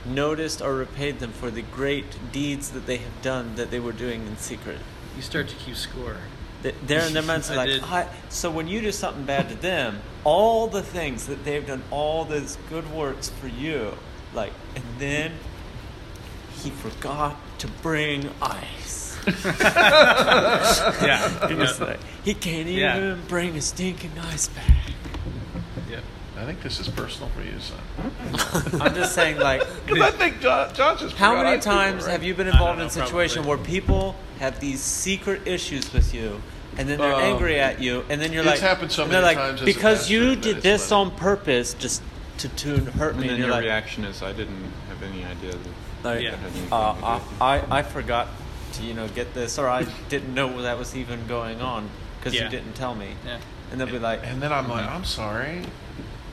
[0.07, 3.91] noticed or repaid them for the great deeds that they have done that they were
[3.91, 4.79] doing in secret.
[5.15, 6.17] You start to keep score.
[6.63, 7.83] Th- They're in their minds like, did.
[7.83, 11.83] I, so when you do something bad to them, all the things that they've done,
[11.91, 13.93] all those good works for you,
[14.33, 15.31] like, and then
[16.63, 19.17] he forgot to bring ice.
[20.07, 21.47] Yeah.
[21.49, 23.17] You're just like, he can't even Yeah.
[23.27, 24.93] bring a stinking ice bag.
[26.37, 26.43] Yep.
[26.43, 28.81] I think this is personal for you, son.
[28.81, 32.03] I'm just saying, like, Because I think John, John just how forgot many do times
[32.05, 32.11] right?
[32.11, 33.57] have you been I don't involved in a know, situation probably.
[33.63, 36.41] where people have these secret issues with you,
[36.77, 39.11] and then they're Um, angry at you, and then you're it's like, happened so and
[39.11, 41.17] they're many like, times as a because pastor you that did it's this funny." on
[41.17, 42.01] purpose, just
[42.39, 45.01] to to hurt And me, then and you're your like, reaction is, I didn't have
[45.03, 45.59] any idea that
[46.03, 46.31] like, Yeah.
[46.35, 47.05] had anything uh, to do
[47.41, 47.55] I.
[47.57, 48.27] I I forgot
[48.73, 52.35] to you know get this, or I didn't know that was even going on because
[52.35, 52.43] Yeah.
[52.43, 53.37] you didn't tell me, Yeah.
[53.71, 55.63] and they'll be like, And then I'm like, I'm sorry.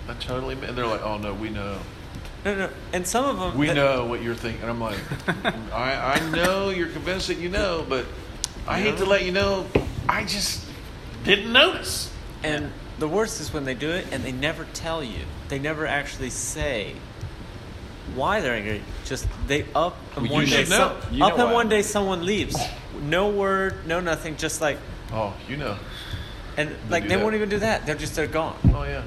[0.08, 0.54] I totally.
[0.54, 1.78] And they're like, oh no, we know.
[2.44, 4.68] no, no, and some of them We know what you're thinking.
[4.68, 4.98] I'm like,
[5.72, 8.04] I, I know you're convinced that you know, but
[8.66, 9.66] I hate to let you know,
[10.08, 10.64] I just
[11.24, 12.12] didn't notice.
[12.42, 15.20] And the worst is when they do it and they never tell you.
[15.48, 16.94] They never actually say
[18.14, 18.82] why they're angry.
[19.06, 20.96] Just they up and Well, one day know.
[21.10, 21.52] some- up and why.
[21.52, 22.56] one day someone leaves.
[23.02, 24.36] No word, no nothing.
[24.36, 24.78] Just like
[25.12, 25.76] Oh, you know.
[26.56, 27.22] and They like they that.
[27.22, 27.86] won't even do that.
[27.86, 28.56] They're just they're gone.
[28.74, 29.02] Oh yeah.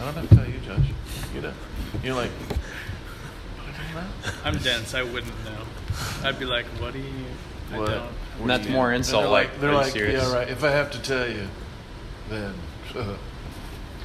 [0.00, 0.94] I don't have to tell you, Judge.
[1.34, 1.52] You know.
[2.02, 2.30] You're like,
[3.58, 4.32] I don't know.
[4.44, 4.94] I'm dense.
[4.94, 5.58] I wouldn't know.
[6.22, 7.04] I'd be like, what do you?
[7.72, 7.86] I What?
[7.86, 8.00] don't.
[8.02, 10.22] What do that's you- more and insult, They're like, like, they're are you like, serious?
[10.22, 10.48] yeah, right.
[10.48, 11.46] If I have to tell you,
[12.30, 12.54] then
[12.96, 13.16] uh,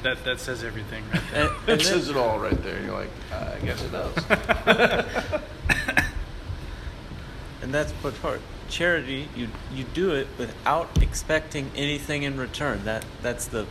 [0.02, 1.02] That that says everything.
[1.12, 1.42] Right there.
[1.46, 2.82] And, it and says it all right there.
[2.82, 4.14] You're like, I guess it does.
[7.62, 9.28] and that's what part charity.
[9.34, 12.84] You you do it without expecting anything in return.
[12.84, 13.66] That that's the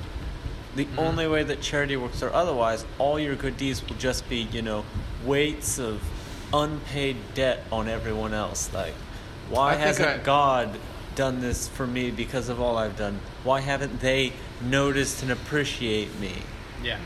[0.76, 1.00] The mm-hmm.
[1.00, 4.62] only way that charity works, or otherwise, all your good deeds will just be, you
[4.62, 4.86] know,
[5.26, 6.02] weights of
[6.54, 8.74] unpaid debt on everyone else.
[8.74, 8.94] Like,
[9.50, 10.78] why I hasn't I- God
[11.16, 13.20] done this for me because of all I've done?
[13.44, 16.34] Why haven't they noticed and appreciate me?
[16.84, 17.00] Yeah.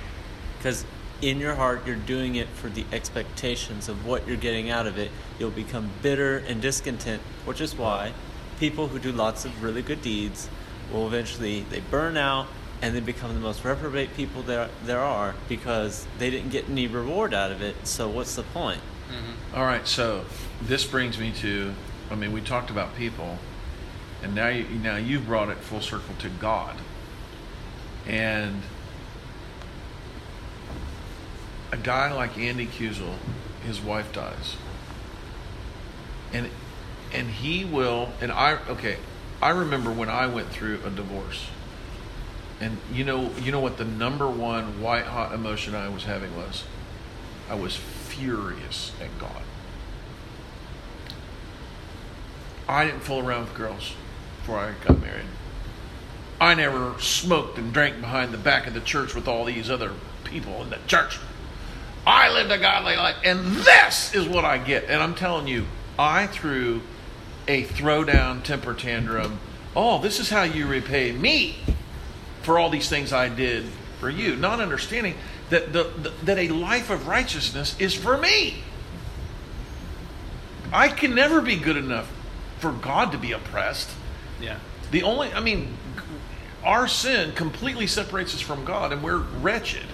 [0.58, 0.84] Because
[1.22, 4.98] in your heart, you're doing it for the expectations of what you're getting out of
[4.98, 5.12] it.
[5.38, 8.14] You'll become bitter and discontent, which is why
[8.60, 10.50] people who do lots of really good deeds
[10.92, 12.48] will eventually they burn out
[12.82, 16.88] and they become the most reprobate people there there are because they didn't get any
[16.88, 17.76] reward out of it.
[17.86, 18.82] So what's the point?
[19.10, 19.56] Mm-hmm.
[19.56, 20.26] All right, so
[20.62, 21.74] this brings me to,
[22.12, 23.40] I mean, we talked about people,
[24.22, 26.76] and now you now you've brought it full circle to God,
[28.06, 28.62] and
[31.72, 33.16] a guy like Andy Kuzel,
[33.66, 34.56] his wife dies,
[36.32, 36.50] and
[37.12, 38.98] and he will, and I okay,
[39.42, 41.48] I remember when I went through a divorce,
[42.62, 46.36] and you know you know what the number one white hot emotion I was having
[46.36, 46.64] was,
[47.50, 49.44] I was furious at God.
[52.68, 53.94] I didn't fool around with girls
[54.40, 55.26] before I got married.
[56.42, 59.92] I never smoked and drank behind the back of the church with all these other
[60.24, 61.18] people in the church.
[62.06, 64.86] I lived a godly life, and this is what I get.
[64.86, 65.66] And I'm telling you,
[65.98, 66.82] I threw
[67.48, 69.40] a throwdown temper tantrum.
[69.76, 71.58] Oh, this is how you repay me
[72.42, 73.66] for all these things I did
[74.00, 75.16] for you, not understanding
[75.50, 78.64] that the, the, that a life of righteousness is for me.
[80.72, 82.12] I can never be good enough
[82.60, 83.90] for God to be oppressed.
[84.40, 84.60] Yeah.
[84.92, 85.78] The only, I mean,
[86.64, 89.86] our sin completely separates us from God, and we're wretched.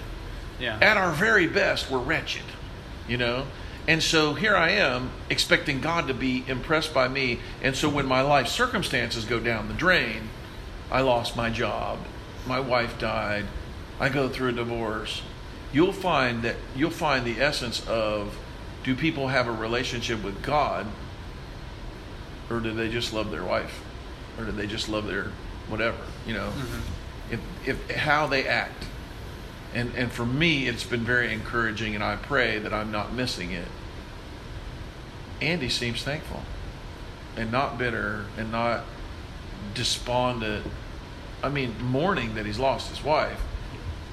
[0.60, 0.78] Yeah.
[0.80, 2.44] At our very best, we're wretched,
[3.08, 3.46] you know?
[3.88, 7.38] And so here I am expecting God to be impressed by me.
[7.62, 10.28] And so when my life circumstances go down the drain,
[10.90, 11.98] I lost my job,
[12.46, 13.46] my wife died,
[13.98, 15.22] I go through a divorce.
[15.72, 18.36] You'll find that you'll find the essence of
[18.84, 20.86] do people have a relationship with God
[22.48, 23.82] or do they just love their wife
[24.38, 25.32] or do they just love their
[25.68, 26.50] whatever, you know?
[26.50, 27.34] Mm-hmm.
[27.34, 28.84] If, if how they act.
[29.74, 33.50] And and for me it's been very encouraging and I pray that I'm not missing
[33.50, 33.68] it.
[35.40, 36.42] Andy seems thankful
[37.36, 38.84] and not bitter and not
[39.74, 40.66] despondent.
[41.46, 43.40] I mean, mourning that he's lost his wife.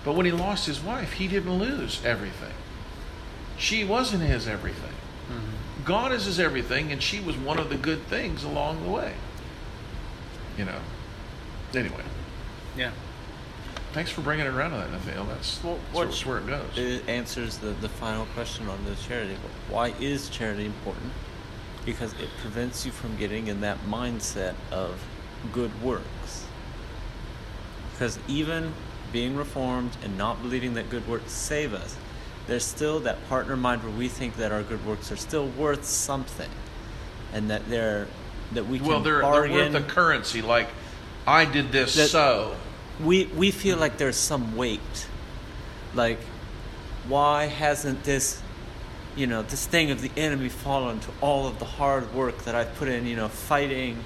[0.06, 2.54] But when he lost his wife, he didn't lose everything.
[3.58, 4.94] She wasn't his everything.
[5.32, 5.84] Mm-hmm.
[5.84, 9.14] God is his everything, and she was one of the good things along the way.
[10.58, 10.80] You know.
[11.74, 12.04] Anyway,
[12.78, 12.92] Yeah.
[13.94, 15.26] thanks for bringing it around to that, Nathaniel.
[15.26, 16.78] That's, Well, that's what- where- where it goes.
[16.78, 19.36] It answers the, the final question on the charity.
[19.70, 21.12] Why is charity important?
[21.84, 25.02] Because it prevents you from getting in that mindset of
[25.52, 26.43] good works.
[28.04, 28.74] Because even
[29.14, 31.96] being reformed and not believing that good works save us,
[32.48, 35.86] there's still that partner mind where we think that our good works are still worth
[35.86, 36.50] something,
[37.32, 38.08] and that they're
[38.52, 40.42] that we can well, they're, they're worth a currency.
[40.42, 40.68] Like,
[41.26, 42.58] I did this so.
[43.02, 45.08] we we feel like there's some weight
[45.94, 46.20] like
[47.08, 48.42] why hasn't this
[49.16, 52.54] you know this thing of the enemy fallen to all of the hard work that
[52.54, 54.04] i've put in you know fighting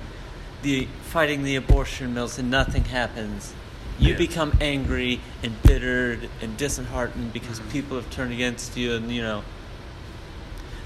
[0.62, 3.56] the fighting the abortion mills and nothing happens
[4.00, 4.18] you Yeah.
[4.18, 7.72] become angry and bitter and disheartened because mm-hmm.
[7.72, 9.44] people have turned against you and you know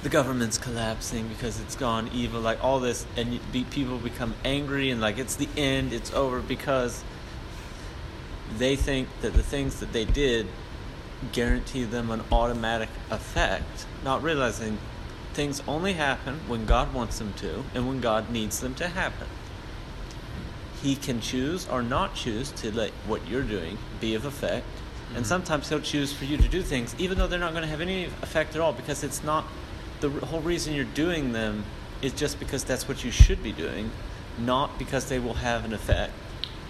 [0.04, 4.34] the government's collapsing because it's gone evil like all this and you, be, people become
[4.44, 7.04] angry and like it's the end it's over because
[8.58, 10.48] they think that the things that they did
[11.32, 14.78] guarantee them an automatic effect, not realizing
[15.34, 19.28] things only happen when God wants them to and when God needs them to happen.
[20.82, 24.66] He can choose or not choose to let what you're doing be of effect.
[25.10, 25.26] And mm-hmm.
[25.26, 27.82] sometimes he'll choose for you to do things even though they're not going to have
[27.82, 29.46] any effect at all because it's not
[30.00, 31.64] the whole reason you're doing them
[32.02, 33.92] is just because that's what you should be doing,
[34.40, 36.14] not because they will have an effect.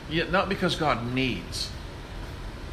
[0.09, 1.71] Yeah, not because God needs.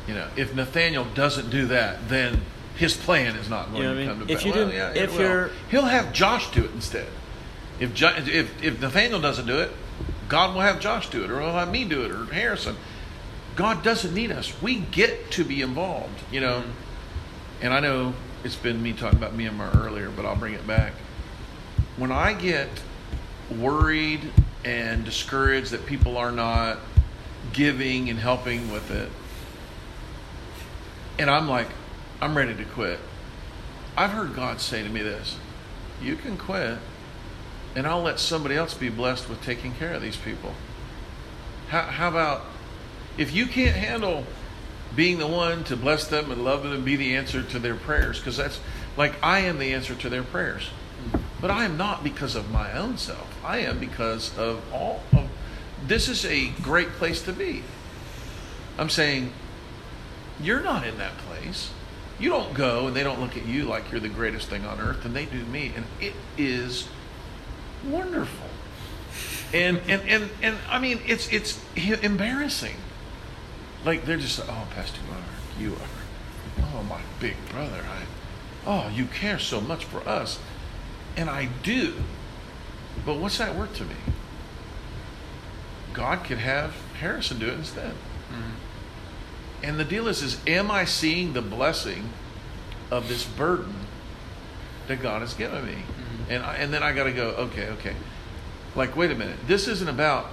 [0.09, 2.40] You know, if Nathaniel doesn't do that, then
[2.77, 4.27] his plan is not going You know to I come mean?
[4.29, 4.46] to If pass.
[4.46, 7.07] you Well, do- yeah, if you're- he'll have Josh do it instead.
[7.79, 9.70] If jo- if if Nathaniel doesn't do it,
[10.28, 12.76] God will have Josh do it, or he'll have me do it, or Harrison.
[13.56, 14.52] God doesn't need us.
[14.62, 16.22] We get to be involved.
[16.30, 16.70] You know, mm-hmm.
[17.62, 18.14] and I know
[18.44, 20.92] it's been me talking about Myanmar earlier, but I'll bring it back.
[21.96, 22.68] When I get
[23.50, 24.20] worried
[24.64, 26.78] and discouraged that people are not
[27.52, 29.10] giving and helping with it,
[31.18, 31.68] and I'm like,
[32.20, 33.00] I'm ready to quit.
[33.96, 35.36] I've heard God say to me this
[36.00, 36.78] You can quit,
[37.78, 40.52] and I'll let somebody else be blessed with taking care of these people.
[41.68, 42.44] How, how about
[43.16, 44.24] if you can't handle
[44.96, 47.76] being the one to bless them and love them and be the answer to their
[47.76, 48.58] prayers because that's
[48.96, 50.70] like I am the answer to their prayers.
[51.40, 53.32] But I am not because of my own self.
[53.44, 55.28] I am because of all of
[55.86, 57.62] this is a great place to be.
[58.76, 59.32] I'm saying
[60.42, 61.70] you're not in that place.
[62.18, 64.80] You don't go and they don't look at you like you're the greatest thing on
[64.80, 66.88] earth and they do me and it is
[67.84, 68.48] wonderful.
[69.52, 72.76] And and and, and I mean it's it's embarrassing.
[73.84, 75.22] Like they're just oh Pastor Mark,
[75.58, 77.82] you are oh my big brother.
[77.82, 78.02] I
[78.66, 80.38] oh you care so much for us.
[81.16, 81.94] And I do.
[83.04, 83.94] But what's that worth to me?
[85.92, 87.92] God could have Harrison do it instead.
[87.92, 88.52] Mm-hmm.
[89.64, 92.10] And the deal is, is am I seeing the blessing
[92.90, 93.74] of this burden
[94.86, 95.72] that God has given me?
[95.72, 96.07] Mm-hmm.
[96.28, 97.94] And I, and then I got to go, okay, okay.
[98.74, 99.38] Like, wait a minute.
[99.46, 100.26] This isn't about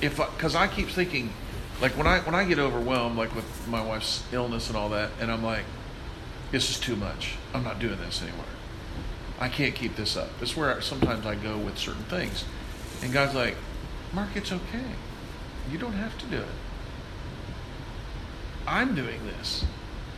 [0.00, 1.32] if because I, I keep thinking,
[1.80, 5.10] like when I when I get overwhelmed, like with my wife's illness and all that,
[5.20, 5.64] and I'm like,
[6.50, 7.36] this is too much.
[7.54, 8.44] I'm not doing this anymore.
[9.38, 10.38] I can't keep this up.
[10.40, 12.44] This is where sometimes I go with certain things.
[13.02, 13.56] And God's like,
[14.12, 14.84] Mark, it's okay.
[15.70, 16.46] You don't have to do it.
[18.66, 19.64] I'm doing this.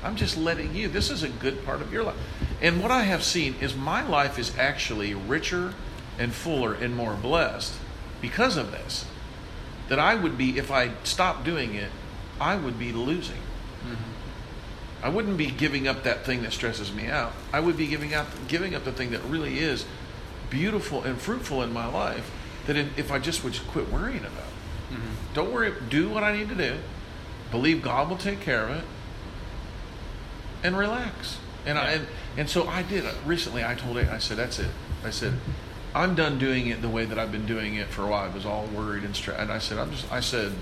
[0.02, 0.88] I'm just letting you.
[0.88, 2.16] This is a good part of your life.
[2.60, 5.74] And what I have seen is my life is actually richer
[6.18, 7.74] and fuller and more blessed
[8.20, 9.04] because of this.
[9.88, 11.90] That I would be, if I stopped doing it,
[12.40, 13.36] I would be losing.
[13.36, 15.04] Mm-hmm.
[15.04, 17.32] I wouldn't be giving up that thing that stresses me out.
[17.52, 19.86] I would be giving up, giving up the thing that really is
[20.50, 22.30] beautiful and fruitful in my life
[22.66, 24.32] that if I just would just quit worrying about.
[24.90, 25.34] Mm-hmm.
[25.34, 25.72] Don't worry.
[25.88, 26.78] Do what I need to do.
[27.50, 28.84] Believe God will take care of it,
[30.62, 31.38] and relax.
[31.66, 31.82] And yeah.
[31.82, 33.04] I and, and so I did.
[33.26, 34.08] Recently, I told it.
[34.08, 34.70] I said, "That's it."
[35.04, 35.34] I said,
[35.94, 38.34] "I'm done doing it the way that I've been doing it for a while." I
[38.34, 39.40] was all worried and stressed.
[39.40, 40.52] And I said, "I'm just." I said,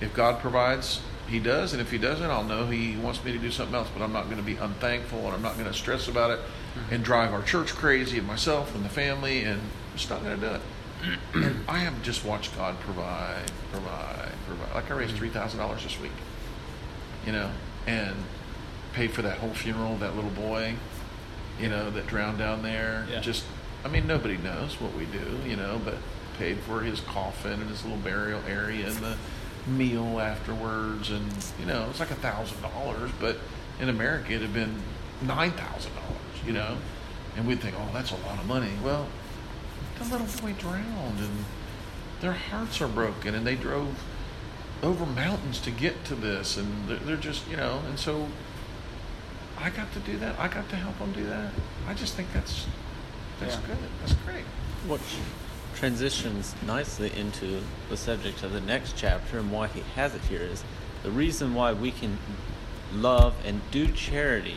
[0.00, 3.38] "If God provides, He does, and if He doesn't, I'll know He wants me to
[3.38, 3.88] do something else.
[3.92, 6.38] But I'm not going to be unthankful, and I'm not going to stress about it,
[6.38, 6.94] mm-hmm.
[6.94, 10.38] and drive our church crazy, and myself and the family, and I'm just not going
[10.38, 10.60] to do it."
[11.34, 14.74] and I have just watched God provide, provide, provide.
[14.74, 15.18] Like I raised mm-hmm.
[15.18, 16.12] three thousand dollars this week,
[17.26, 17.50] you know,
[17.86, 18.16] and
[18.92, 20.74] paid for that whole funeral of that little boy,
[21.60, 23.06] you know, that drowned down there.
[23.10, 23.20] Yeah.
[23.20, 23.44] Just,
[23.84, 25.94] I mean, nobody knows what we do, you know, but
[26.38, 29.16] paid for his coffin and his little burial area and the
[29.66, 31.26] meal afterwards, and
[31.58, 33.38] you know, it's like a thousand dollars, but
[33.80, 34.82] in America it'd have been
[35.22, 36.76] nine thousand dollars, you know,
[37.36, 38.72] and we'd think, oh, that's a lot of money.
[38.82, 39.08] Well,
[39.98, 41.44] the little boy drowned and
[42.20, 44.02] their hearts are broken and they drove
[44.82, 48.28] over mountains to get to this and they're, they're just you know and so
[49.58, 51.52] i got to do that i got to help them do that
[51.86, 52.66] i just think that's
[53.40, 53.60] that's yeah.
[53.66, 54.44] good that's great
[54.86, 55.16] which
[55.74, 60.42] transitions nicely into the subject of the next chapter and why he has it here
[60.42, 60.64] is
[61.02, 62.18] the reason why we can
[62.92, 64.56] love and do charity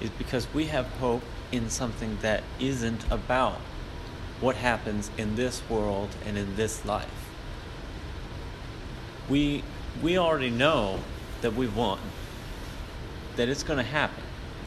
[0.00, 3.60] is because we have hope in something that isn't about
[4.40, 7.30] what happens in this world and in this life.
[9.28, 9.64] We
[10.02, 11.00] we already know
[11.40, 11.98] that we won.
[13.36, 14.24] That it's going to happen.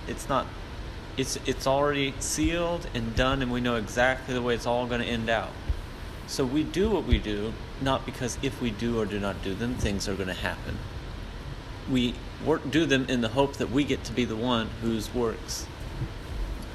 [0.07, 0.45] It's not
[1.17, 5.01] it's it's already sealed and done and we know exactly the way it's all going
[5.01, 5.49] to end out.
[6.27, 9.53] So we do what we do not because if we do or do not do
[9.53, 10.77] them things are going to happen.
[11.89, 12.13] We
[12.45, 15.65] work do them in the hope that we get to be the one whose works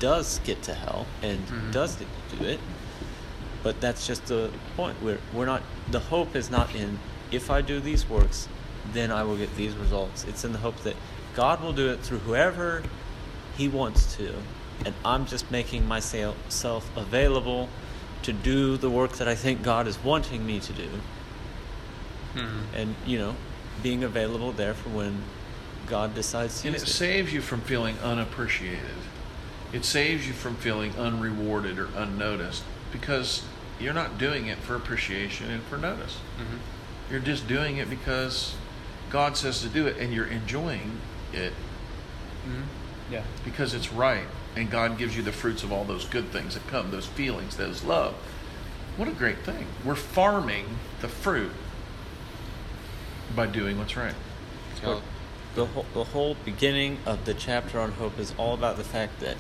[0.01, 1.71] does get to hell and mm-hmm.
[1.71, 2.61] does get to do it
[3.65, 5.03] but that's just the point.
[5.03, 5.63] We're we're not.
[5.91, 7.01] The hope is not in
[7.33, 8.47] if I do these works,
[8.93, 10.25] then I will get these results.
[10.25, 10.95] It's in the hope that
[11.35, 12.83] God will do it through whoever
[13.57, 14.35] He wants to,
[14.85, 17.69] and I'm just making myself available
[18.23, 20.89] to do the work that I think God is wanting me to do.
[22.35, 22.77] Mm-hmm.
[22.77, 23.37] And you know,
[23.83, 25.23] being available there for when
[25.87, 26.69] God decides to.
[26.69, 28.81] And it, it saves you from feeling unappreciated.
[29.73, 33.43] It saves you from feeling unrewarded or unnoticed because
[33.81, 36.19] you're not doing it for appreciation and for notice.
[36.39, 36.57] Mm-hmm.
[37.11, 38.55] You're just doing it because
[39.11, 40.99] God says to do it, and you're enjoying
[41.35, 41.53] it.
[42.47, 43.13] Mm-hmm.
[43.13, 43.23] Yeah.
[43.45, 44.27] Because it's right,
[44.57, 47.57] and God gives you the fruits of all those good things that come, those feelings,
[47.57, 48.15] those love.
[48.97, 49.67] What a great thing!
[49.85, 50.67] We're farming
[51.01, 51.51] the fruit
[53.35, 54.15] by doing what's right.
[54.81, 55.03] So,
[55.55, 59.21] the whole, the whole beginning of the chapter on hope is all about the fact
[59.21, 59.37] that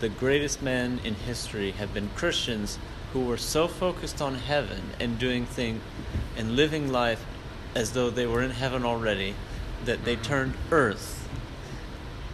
[0.00, 2.78] the greatest men in history have been Christians
[3.12, 5.80] who were so focused on heaven and doing things
[6.36, 7.24] and living life
[7.74, 9.34] as though they were in heaven already
[9.84, 10.24] that they mm-hmm.
[10.24, 11.21] turned earth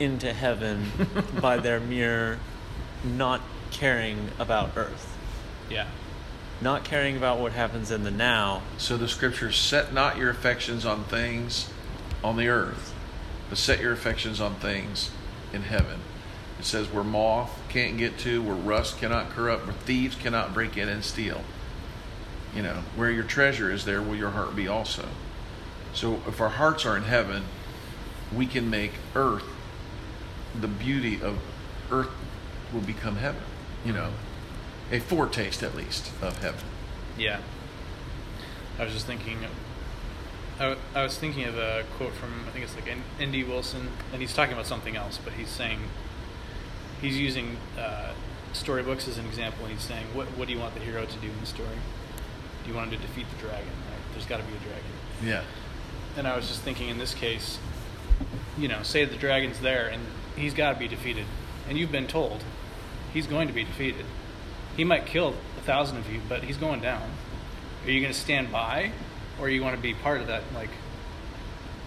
[0.00, 0.90] into heaven
[1.40, 2.38] by their mere
[3.04, 3.40] not
[3.70, 5.16] caring about earth.
[5.70, 5.86] Yeah.
[6.60, 8.62] Not caring about what happens in the now.
[8.78, 11.70] So the scriptures set not your affections on things
[12.24, 12.94] on the earth,
[13.48, 15.10] but set your affections on things
[15.52, 16.00] in heaven.
[16.58, 20.76] It says where moth can't get to, where rust cannot corrupt, where thieves cannot break
[20.76, 21.42] in and steal.
[22.54, 25.06] You know, where your treasure is, there will your heart be also.
[25.92, 27.44] So if our hearts are in heaven,
[28.34, 29.44] we can make earth
[30.58, 31.38] the beauty of
[31.90, 32.10] earth
[32.72, 33.42] will become heaven.
[33.84, 34.10] You know,
[34.90, 36.60] a foretaste at least of heaven.
[37.16, 37.40] Yeah.
[38.78, 39.38] I was just thinking.
[40.58, 42.88] I, w- I was thinking of a quote from I think it's like
[43.20, 43.44] N.D.
[43.44, 45.78] Wilson, and he's talking about something else, but he's saying
[47.00, 48.12] he's using uh,
[48.52, 51.16] storybooks as an example, and he's saying, "What what do you want the hero to
[51.18, 51.68] do in the story?
[52.64, 53.68] Do you want him to defeat the dragon?
[53.68, 54.00] Right?
[54.12, 54.84] There's got to be a dragon."
[55.24, 55.42] Yeah.
[56.16, 57.58] And I was just thinking, in this case,
[58.58, 60.02] you know, say the dragon's there, and
[60.38, 61.26] he's got to be defeated,
[61.68, 62.42] and you've been told
[63.12, 64.06] he's going to be defeated.
[64.76, 67.02] He might kill a thousand of you, but he's going down.
[67.84, 68.92] Are you going to stand by,
[69.40, 70.42] or you want to be part of that?
[70.54, 70.70] Like,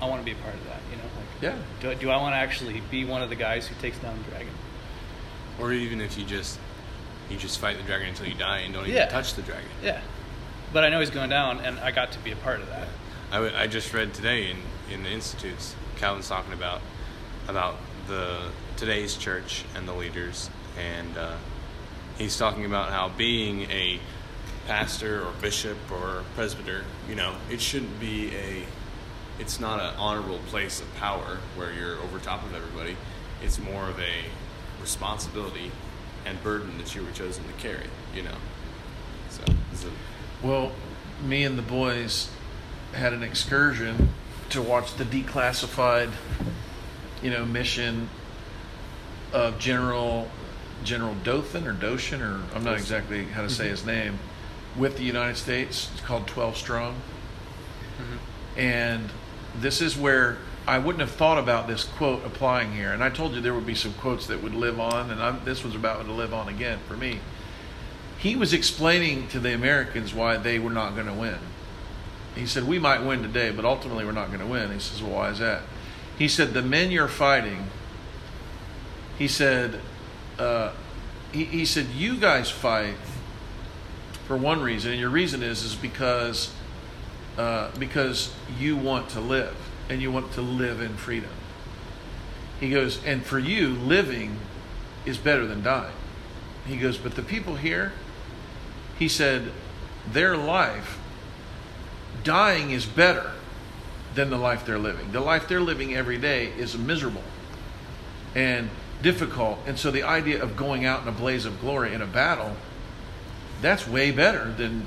[0.01, 0.79] I want to be a part of that.
[0.91, 1.57] You know, like, Yeah.
[1.95, 4.29] do, do I want to actually be one of the guys who takes down the
[4.31, 4.53] dragon?
[5.59, 6.59] Or even if you just
[7.29, 9.05] you just fight the dragon until you die and don't even Yeah.
[9.07, 9.69] touch the dragon.
[9.81, 10.01] Yeah,
[10.73, 12.87] but I know he's going down, and I got to be a part of that.
[13.31, 14.57] I, w- I just read today in,
[14.93, 16.81] in the institutes, Calvin's talking about
[17.47, 17.77] about
[18.11, 18.37] the
[18.75, 21.37] today's church and the leaders, and uh,
[22.17, 24.01] he's talking about how being a
[24.67, 28.65] pastor or bishop or presbyter, you know, it shouldn't be a,
[29.39, 32.97] it's not an honorable place of power where you're over top of everybody.
[33.41, 34.25] It's more of a
[34.81, 35.71] responsibility
[36.25, 38.35] and burden that you were chosen to carry, you know.
[39.29, 39.43] So,
[40.43, 40.73] Well,
[41.23, 42.29] me and the boys
[42.91, 44.09] had an excursion
[44.49, 46.11] to watch the declassified,
[47.21, 48.09] you know, mission
[49.33, 50.29] of General
[50.83, 53.71] General Dothan or Doshin or I'm not exactly how to say mm-hmm.
[53.71, 54.19] his name
[54.77, 55.89] with the United States.
[55.93, 56.93] It's called 12 Strong.
[56.93, 58.59] Mm-hmm.
[58.59, 59.09] And
[59.59, 62.91] this is where I wouldn't have thought about this quote applying here.
[62.91, 65.43] And I told you there would be some quotes that would live on, and I'm,
[65.43, 67.19] this was about to live on again for me.
[68.17, 71.39] He was explaining to the Americans why they were not going to win.
[72.35, 74.71] He said, We might win today, but ultimately we're not going to win.
[74.71, 75.63] He says, Well, why is that?
[76.17, 77.67] He said, The men you're fighting,
[79.17, 79.79] he said,
[80.37, 80.71] uh,
[81.31, 82.95] he, he said, You guys fight
[84.25, 86.53] for one reason, and your reason is is because
[87.37, 89.55] uh, because you want to live
[89.89, 91.29] and you want to live in freedom.
[92.59, 94.37] He goes, and for you, living
[95.05, 95.95] is better than dying.
[96.65, 97.93] He goes, but the people here,
[98.99, 99.51] he said,
[100.07, 100.99] their life,
[102.23, 103.31] dying is better
[104.15, 105.11] than the life they're living.
[105.11, 107.23] The life they're living every day is miserable
[108.35, 108.69] and
[109.01, 109.59] difficult.
[109.65, 112.55] And so the idea of going out in a blaze of glory in a battle,
[113.61, 114.85] that's way better than,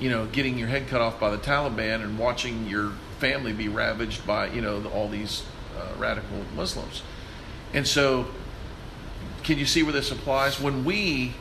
[0.00, 3.68] you know, getting your head cut off by the Taliban and watching your family be
[3.68, 5.44] ravaged by, you know, all these
[5.78, 7.02] uh, radical Muslims.
[7.72, 8.26] And so,
[9.42, 10.60] can you see where this applies?
[10.60, 11.34] When we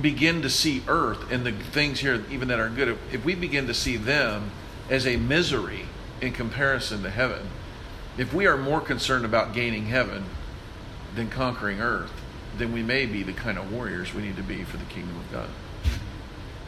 [0.00, 3.66] begin to see earth and the things here, even that are good, if we begin
[3.66, 4.50] to see them
[4.88, 5.86] as a misery
[6.20, 7.48] in comparison to heaven,
[8.16, 10.24] if we are more concerned about gaining heaven
[11.14, 12.12] than conquering earth,
[12.56, 15.16] then we may be the kind of warriors we need to be for the kingdom
[15.16, 15.48] of God.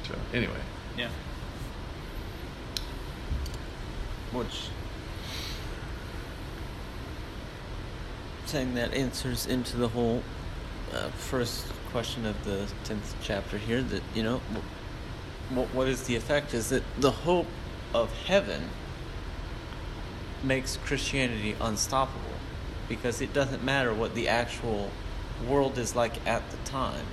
[0.07, 0.61] So, anyway,
[0.97, 1.09] Yeah.
[4.33, 4.69] Which
[8.47, 10.23] saying that answers into the whole
[10.93, 13.83] uh, first question of the tenth chapter here.
[13.83, 14.41] That you know,
[15.51, 16.55] what what is the effect?
[16.55, 17.47] Is that the hope
[17.95, 18.69] of heaven
[20.43, 22.21] makes Christianity unstoppable
[22.89, 24.91] because it doesn't matter what the actual
[25.49, 27.07] world is like at the time.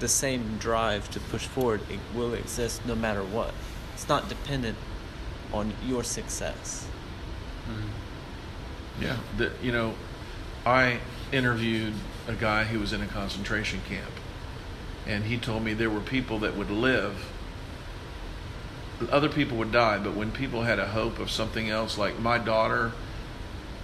[0.00, 3.54] The same drive to push forward it will exist no matter what.
[3.94, 4.76] It's not dependent
[5.52, 6.86] on your success.
[7.68, 9.02] Mm-hmm.
[9.02, 9.94] Yeah, the, you know,
[10.66, 11.00] I
[11.32, 11.94] interviewed
[12.28, 14.12] a guy who was in a concentration camp,
[15.06, 17.31] and he told me there were people that would live.
[19.10, 22.38] Other people would die, but when people had a hope of something else, like my
[22.38, 22.92] daughter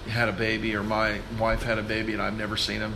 [0.08, 2.94] had a baby or my wife had a baby and I've never seen them,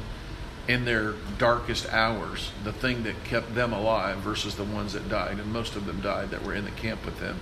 [0.69, 5.39] in their darkest hours, the thing that kept them alive versus the ones that died,
[5.39, 7.41] and most of them died that were in the camp with them,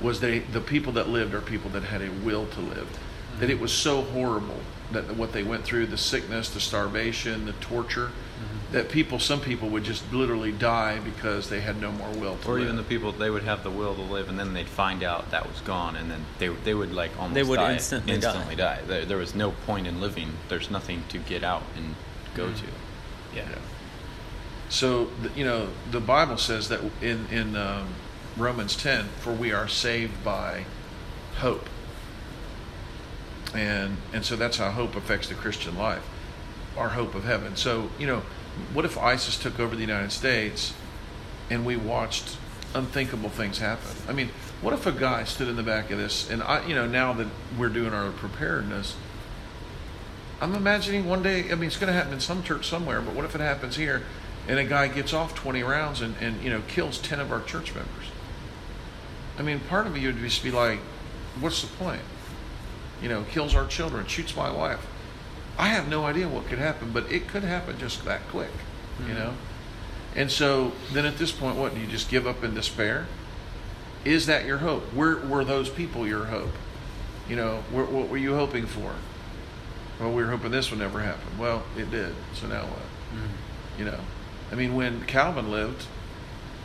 [0.00, 2.88] was they the people that lived are people that had a will to live.
[3.38, 4.60] That it was so horrible
[4.92, 8.10] that what they went through, the sickness, the starvation, the torture,
[8.72, 12.24] that people, some people would just literally die because they had no more will to
[12.38, 12.48] live.
[12.48, 12.62] Or live.
[12.64, 15.30] even the people they would have the will to live, and then they'd find out
[15.30, 18.56] that was gone, and then they they would like almost They would die, instantly die.
[18.56, 18.80] die.
[18.86, 20.32] There, there was no point in living.
[20.48, 21.94] There's nothing to get out and
[22.34, 22.66] go Mm-hmm.
[22.66, 23.36] to.
[23.36, 23.48] Yeah.
[23.50, 23.58] Yeah.
[24.70, 27.88] So th- you know the Bible says that in in um,
[28.36, 30.64] Romans ten, for we are saved by
[31.38, 31.68] hope.
[33.54, 36.02] and and so that's how hope affects the Christian life,
[36.76, 37.54] our hope of heaven.
[37.56, 38.22] So you know,
[38.72, 40.74] what if ISIS took over the United States,
[41.50, 42.36] and we watched
[42.74, 43.90] unthinkable things happen?
[44.08, 44.30] I mean,
[44.60, 47.12] what if a guy stood in the back of this, and I, you know, now
[47.14, 47.28] that
[47.58, 48.96] we're doing our preparedness,
[50.40, 51.50] I'm imagining one day.
[51.50, 53.76] I mean, it's going to happen in some church somewhere, but what if it happens
[53.76, 54.02] here,
[54.48, 57.42] and a guy gets off 20 rounds and and you know kills 10 of our
[57.42, 58.06] church members?
[59.38, 60.78] I mean, part of me would just be like,
[61.40, 62.02] what's the point?
[63.02, 64.86] You know, kills our children, shoots my wife.
[65.58, 68.50] I have no idea what could happen, but it could happen just that quick,
[69.06, 69.18] you Mhm.
[69.18, 69.32] know?
[70.16, 71.74] And so then at this point, what?
[71.74, 73.06] Do you just give up in despair?
[74.04, 74.92] Is that your hope?
[74.92, 76.52] Were, were those people your hope?
[77.28, 78.92] You know, wh- what were you hoping for?
[79.98, 81.38] Well, we were hoping this would never happen.
[81.38, 82.14] Well, it did.
[82.34, 82.82] So now what?
[83.14, 83.78] Mhm.
[83.78, 84.00] You know,
[84.52, 85.86] I mean, when Calvin lived,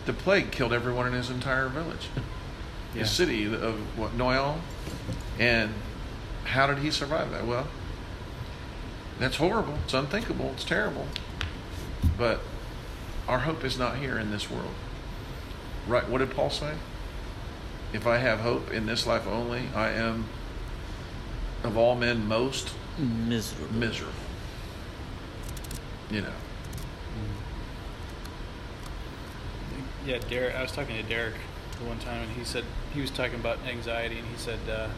[0.05, 2.07] the plague killed everyone in his entire village,
[2.95, 3.03] Yeah.
[3.03, 4.59] the city of what Noyon,
[5.39, 5.73] and
[6.45, 7.45] how did he survive that?
[7.45, 7.67] Well,
[9.19, 9.75] that's horrible.
[9.83, 10.51] It's unthinkable.
[10.53, 11.07] It's terrible.
[12.17, 12.41] But
[13.27, 14.73] our hope is not here in this world.
[15.87, 16.07] Right?
[16.09, 16.73] What did Paul say?
[17.93, 20.25] If I have hope in this life only, I am
[21.63, 23.73] of all men most Miserable.
[23.73, 24.13] miserable.
[26.11, 26.33] You know.
[30.05, 30.55] Yeah, Derek.
[30.55, 31.35] I was talking to Derek
[31.79, 32.63] the one time, and he said
[32.93, 34.89] he was talking about anxiety, and he said, uh, I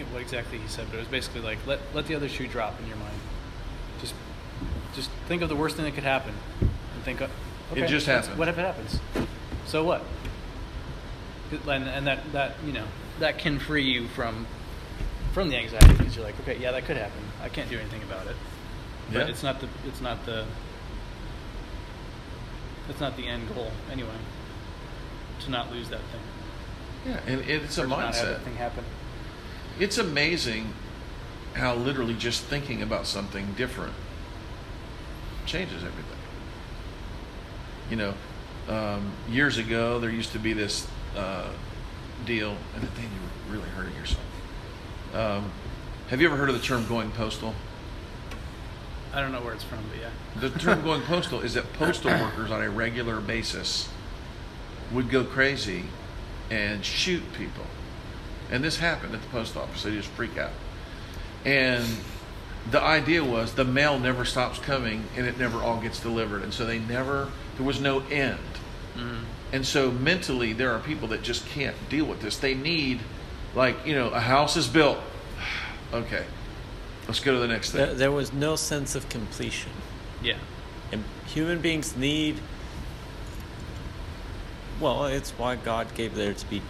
[0.00, 2.46] forget what exactly he said, but it was basically like let let the other shoe
[2.46, 3.14] drop in your mind.
[4.00, 4.14] Just
[4.94, 7.28] just think of the worst thing that could happen, and think, uh,
[7.74, 8.38] it just happened.
[8.38, 8.98] What if it happens?
[9.66, 10.02] So what?
[11.68, 12.84] And, and that that you know
[13.18, 14.46] that can free you from
[15.32, 17.20] from the anxiety because you're like, okay, yeah, that could happen.
[17.42, 18.36] I can't do anything about it.
[19.12, 19.28] But Yeah.
[19.28, 20.44] it's not the it's not the
[22.88, 24.08] it's not the end goal anyway.
[25.40, 26.20] To not lose that thing.
[27.06, 28.24] Yeah, and it's a Or have mindset.
[28.24, 28.84] that thing happen.
[29.78, 30.74] It's amazing
[31.54, 33.94] how literally just thinking about something different
[35.46, 36.18] changes everything.
[37.90, 38.14] You know,
[38.68, 41.48] um, years ago there used to be this uh,
[42.24, 44.22] deal, and then you were really hurting yourself.
[45.14, 45.50] Um,
[46.08, 47.54] have you ever heard of the term "going postal"?
[49.12, 50.10] I don't know where it's from, but yeah.
[50.40, 53.88] The term going postal is that postal workers on a regular basis
[54.92, 55.84] would go crazy
[56.50, 57.64] and shoot people.
[58.50, 59.82] And this happened at the post office.
[59.82, 60.50] They just freak out.
[61.44, 61.84] And
[62.70, 66.42] the idea was the mail never stops coming and it never all gets delivered.
[66.42, 68.38] And so they never, there was no end.
[68.96, 69.24] Mm-hmm.
[69.52, 72.36] And so mentally, there are people that just can't deal with this.
[72.36, 73.00] They need,
[73.54, 74.98] like, you know, a house is built.
[75.92, 76.24] okay,
[77.06, 77.80] let's go to the next thing.
[77.84, 79.72] There, there was no sense of completion.
[80.22, 80.36] Yeah.
[80.92, 82.36] And human beings need.
[84.80, 86.62] Well, it's why God gave there to be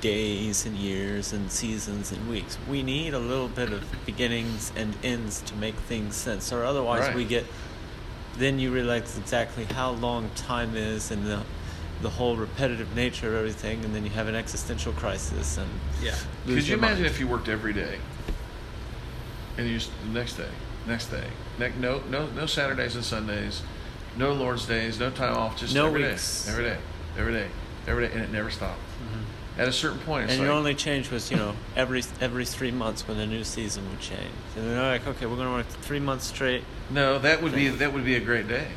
[0.00, 2.58] days and years and seasons and weeks.
[2.68, 7.06] We need a little bit of beginnings and ends to make things sense, or otherwise
[7.08, 7.14] Right.
[7.16, 7.44] we get.
[8.38, 11.42] Then you realize exactly how long time is and the,
[12.00, 15.68] the whole repetitive nature of everything, and then you have an existential crisis and.
[16.02, 16.14] Yeah.
[16.46, 17.06] Could you imagine mind.
[17.06, 17.98] if you worked every day,
[19.58, 20.48] and you just the next day,
[20.86, 21.24] next day,
[21.58, 23.62] ne- no no no Saturdays and Sundays,
[24.16, 26.48] no Lord's days, no time off, just No every day, weeks.
[26.48, 26.76] every day,
[27.18, 27.48] every day,
[27.86, 28.80] every day, and it never stopped.
[28.80, 29.22] Mm-hmm.
[29.60, 32.70] At a certain point, And like, your only change was, you know, every every three
[32.70, 34.32] months when the new season would change.
[34.56, 36.64] And they're like, okay, we're going to work three months straight.
[36.88, 38.68] no, that would be that would be a great day.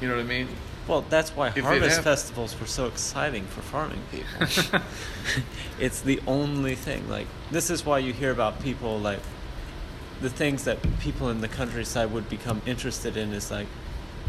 [0.00, 0.48] You know what I mean?
[0.86, 4.80] Well, that's why If harvest festivals were so exciting for farming people.
[5.78, 7.06] it's the only thing.
[7.10, 9.20] Like, this is why you hear about people like
[10.22, 13.66] the things that people in the countryside would become interested in is like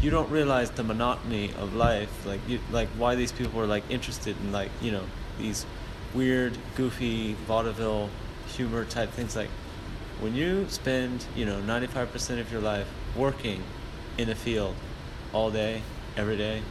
[0.02, 3.82] you don't realize the monotony of life like you like why these people are like
[3.90, 5.02] interested in like you know
[5.40, 5.66] these
[6.14, 8.08] weird goofy vaudeville
[8.48, 9.48] humor type things like
[10.20, 13.62] when you spend you know 95% of your life working
[14.18, 14.74] in a field
[15.32, 15.82] all day
[16.16, 16.62] every day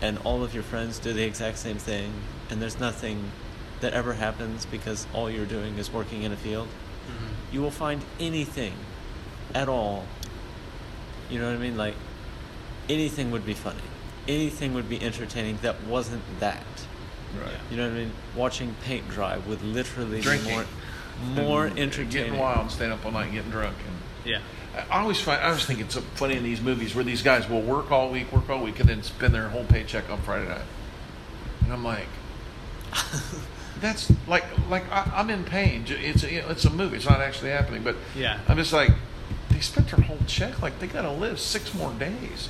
[0.00, 2.12] and all of your friends do the exact same thing
[2.50, 3.30] and there's nothing
[3.80, 6.68] that ever happens because all you're doing is working in a field
[7.02, 7.54] Mm-hmm.
[7.54, 8.74] you will find anything
[9.56, 10.04] at all.
[11.28, 11.76] You know what I mean?
[11.76, 11.96] Like
[12.88, 13.82] anything would be funny.
[14.28, 16.62] Anything would be entertaining that wasn't that.
[17.40, 17.52] Right.
[17.70, 18.12] You know what I mean?
[18.36, 20.48] Watching paint dry would literally Drinking.
[20.48, 20.64] be more
[21.34, 22.10] more And entertaining.
[22.10, 24.40] Getting wild, and staying up all night, and getting drunk, and Yeah.
[24.90, 27.48] I always find I always think it's so funny in these movies where these guys
[27.48, 30.48] will work all week, work all week, and then spend their whole paycheck on Friday
[30.48, 30.62] night.
[31.64, 32.08] And I'm like,
[33.80, 35.84] that's like like I, I'm in pain.
[35.88, 36.96] It's a, it's a movie.
[36.96, 38.40] It's not actually happening, but Yeah.
[38.48, 38.90] I'm just like
[39.50, 40.60] they spent their whole check.
[40.62, 42.48] Like they got to live six more days.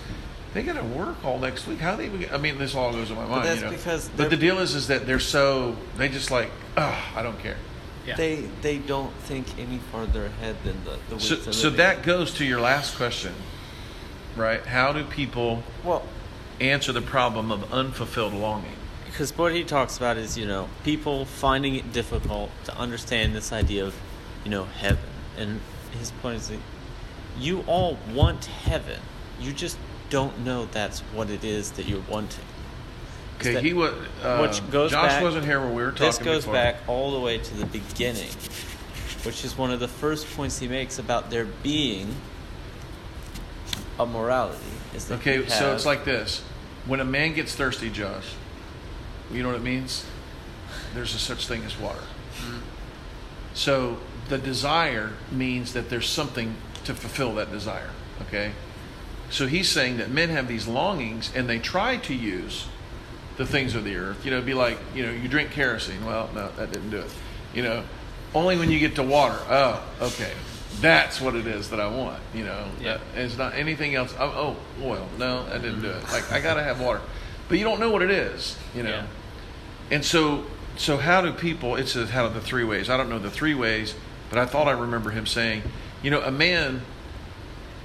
[0.55, 1.79] They got to work all next week.
[1.79, 2.07] How they?
[2.07, 3.45] even I mean, this all goes in my mind.
[3.47, 3.73] that's you know?
[3.73, 7.39] because But the deal is, is that they're so they just like, oh, I don't
[7.39, 7.57] care.
[8.07, 8.17] Yeah.
[8.17, 12.03] they they don't think any farther ahead than the the weeks So, they're so that
[12.03, 13.33] goes to your last question,
[14.37, 14.65] right?
[14.67, 16.05] How do people well
[16.61, 18.77] answer the problem of unfulfilled longing?
[19.13, 23.53] because what he talks about is you know people finding it difficult to understand this
[23.53, 23.95] idea of
[24.45, 25.05] you know heaven
[25.37, 25.61] and
[25.99, 26.59] his point is that
[27.39, 28.99] you all want heaven
[29.41, 29.77] you just
[30.13, 32.45] don't know that's what it is that you're wanting
[33.41, 33.95] Okay, that- he was.
[34.23, 36.07] Uh, which goes Josh back, wasn't here when we were talking.
[36.07, 36.55] This goes before.
[36.55, 38.31] back all the way to the beginning,
[39.25, 42.15] which is one of the first points he makes about there being
[43.99, 44.59] a morality.
[44.95, 46.43] Is that Okay, so it's like this:
[46.87, 48.27] when a man gets thirsty, Josh,
[49.33, 50.05] you know what it means?
[50.95, 52.05] There's a such thing as water.
[53.55, 53.99] So
[54.29, 56.55] the desire means that there's something
[56.85, 57.91] to fulfill that desire.
[58.29, 58.53] Okay,
[59.33, 62.67] so he's saying that men have these longings and they try to use
[63.39, 64.25] the things of the earth.
[64.25, 66.05] You know, be like you know you drink kerosene.
[66.05, 67.11] Well, no, that didn't do it.
[67.55, 67.85] You know,
[68.35, 69.39] only when you get to water.
[69.49, 70.33] Oh, okay.
[70.81, 72.67] That's what it is that I want, you know.
[72.81, 72.93] Yeah.
[72.93, 74.15] Uh, that- it's not anything else.
[74.19, 75.09] Oh, oh, oil.
[75.19, 76.03] No, that didn't do it.
[76.05, 76.43] Like I mm-hmm.
[76.43, 77.01] gotta have water,
[77.49, 78.91] but you don't know what it is, you know.
[78.91, 79.07] Yeah.
[79.91, 80.45] And so,
[80.77, 81.77] so how do people?
[81.77, 82.91] It says how do the three ways.
[82.91, 83.95] I don't know the three ways,
[84.29, 85.63] but I thought I remember him saying,
[86.03, 86.83] you know, a man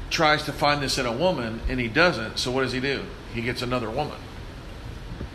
[0.09, 2.37] tries to find this in a woman and he doesn't.
[2.37, 3.03] So what does he do?
[3.33, 4.17] He gets another woman,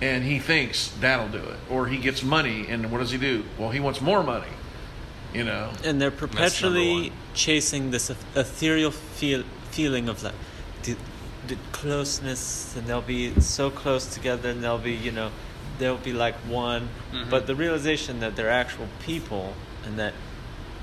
[0.00, 1.58] and he thinks that'll do it.
[1.70, 3.44] Or he gets money, and what does he do?
[3.58, 4.48] Well, he wants more money.
[5.32, 5.72] You know.
[5.82, 10.34] and they're perpetually chasing this ethereal feel, feeling of like
[10.82, 10.94] the,
[11.46, 15.30] the closeness, and they'll be so close together, and they'll be, you know,
[15.78, 16.90] they'll be like one.
[17.12, 17.30] Mhm.
[17.30, 19.54] But the realization that they're actual people,
[19.86, 20.12] and that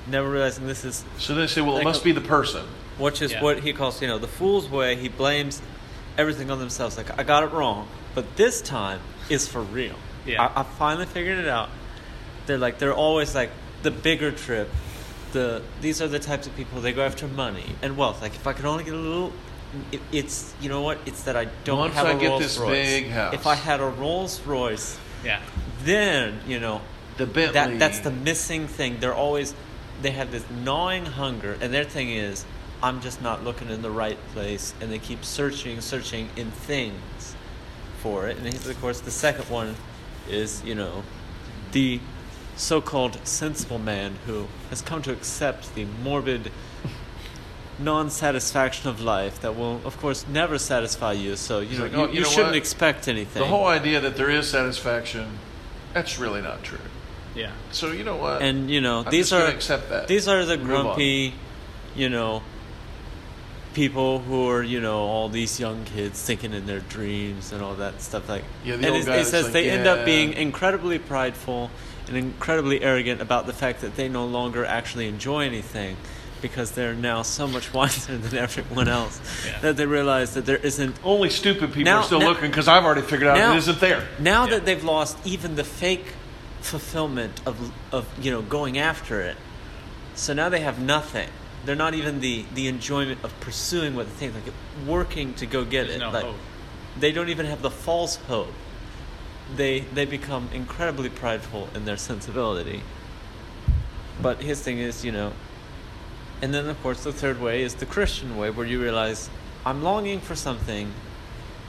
[0.07, 2.65] never realizing this is So they say, well, it must a- be the person.
[2.99, 3.41] Which is Yeah.
[3.41, 4.95] what he calls, you know, the fool's way.
[4.95, 5.61] He blames
[6.17, 6.97] everything on themselves.
[6.97, 9.95] Like, I got it wrong, but this time is for real.
[10.25, 10.43] Yeah.
[10.55, 11.69] I, I finally figured it out.
[12.45, 13.51] They're like, they're always like
[13.83, 14.69] the bigger trip.
[15.31, 18.21] The these are the types of people they go after money and wealth.
[18.21, 19.31] Like, if I could only get a little.
[19.91, 20.97] It, it's you know what?
[21.05, 22.71] It's that I don't Once have I a get Rolls this Royce.
[22.71, 23.35] big house.
[23.35, 25.39] If I had a Rolls Royce, Yeah.
[25.83, 26.81] then you know
[27.17, 27.53] The Bentley.
[27.53, 28.97] that that's the missing thing.
[28.99, 29.53] They're always
[30.01, 32.45] they have this gnawing hunger, and their thing is,
[32.81, 37.35] I'm just not looking in the right place, and they keep searching, searching in things
[38.01, 38.37] for it.
[38.37, 39.75] And he's of course the second one
[40.29, 41.03] is you know
[41.71, 41.99] the
[42.55, 46.51] so-called sensible man who has come to accept the morbid
[47.79, 51.97] non-satisfaction of life that will of course never satisfy you so you know like, you,
[51.97, 52.57] oh, you you know shouldn't what?
[52.57, 55.39] expect anything The whole idea that there is satisfaction,
[55.93, 56.79] that's really not true.
[57.35, 57.51] Yeah.
[57.71, 58.41] So you know what?
[58.41, 60.07] and you know I'm these just are accept that.
[60.07, 61.33] these are the grumpy
[61.95, 62.43] you know
[63.73, 67.75] people who are you know all these young kids thinking in their dreams and all
[67.75, 70.33] that stuff like Yeah, the and old it's- it says like, they end up being
[70.33, 71.69] incredibly prideful
[72.07, 75.95] and incredibly arrogant about the fact that they no longer actually enjoy anything
[76.41, 79.59] because they're now so much wiser than everyone else Yeah.
[79.59, 82.67] that they realize that there isn't Only stupid people Now- are still now- looking because
[82.67, 84.07] I've already figured out now- it isn't there.
[84.19, 84.51] now Yeah.
[84.51, 86.13] that they've lost even the fake
[86.61, 89.37] fulfillment of of you know going after it,
[90.15, 91.29] so now they have nothing.
[91.65, 94.53] They're not even the the enjoyment of pursuing what they think, like
[94.87, 95.99] working to go get There's it.
[95.99, 96.35] no like hope.
[96.99, 98.53] they don't even have the false hope.
[99.55, 102.81] They they become incredibly prideful in their sensibility.
[104.21, 105.33] But his thing is, you know,
[106.41, 109.29] and then of course the third way is the Christian way, where you realize
[109.65, 110.91] I'm longing for something,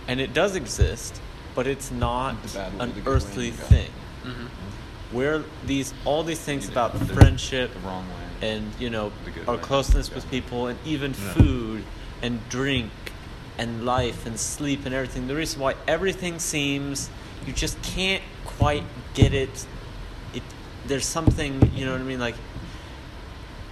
[0.07, 1.21] and it does exist,
[1.55, 3.67] but it's not The bad way, an the good way, earthly you got it.
[3.67, 3.91] thing.
[4.25, 5.17] Mm-hmm.
[5.17, 8.15] Where these all these things about friendship the wrong way.
[8.43, 9.13] And you know
[9.47, 9.63] our way.
[9.63, 10.15] closeness Yeah.
[10.17, 11.33] with people and even Yeah.
[11.35, 11.85] food
[12.23, 12.91] and drink
[13.59, 17.11] and life and sleep and everything the reason why everything seems
[17.47, 18.85] you just can't quite
[19.15, 19.67] get it
[20.35, 20.43] it
[20.87, 22.37] there's something you know what i mean like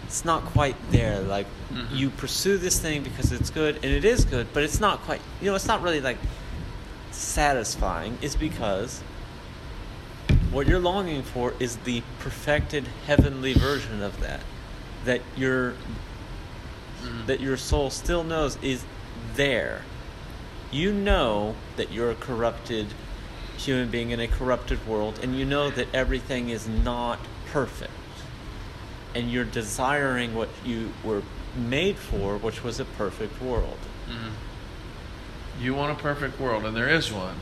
[0.06, 1.94] it's not quite there like Mhm.
[1.96, 5.20] you pursue this thing because it's good and it is good but it's not quite
[5.40, 6.18] you know it's not really like
[7.10, 9.00] satisfying is because
[10.50, 14.40] what you're longing for is the perfected heavenly version of that
[15.08, 15.72] that your
[17.02, 17.26] Mhm.
[17.26, 18.84] that your soul still knows is
[19.36, 19.82] there
[20.70, 22.86] you know that you're a corrupted
[23.56, 27.18] human being in a corrupted world and you know that everything is not
[27.50, 27.90] perfect
[29.14, 31.22] and you're desiring what you were
[31.56, 33.78] made for which was a perfect world
[34.08, 35.64] Mm-hmm.
[35.64, 37.34] You want a perfect world, and there is one.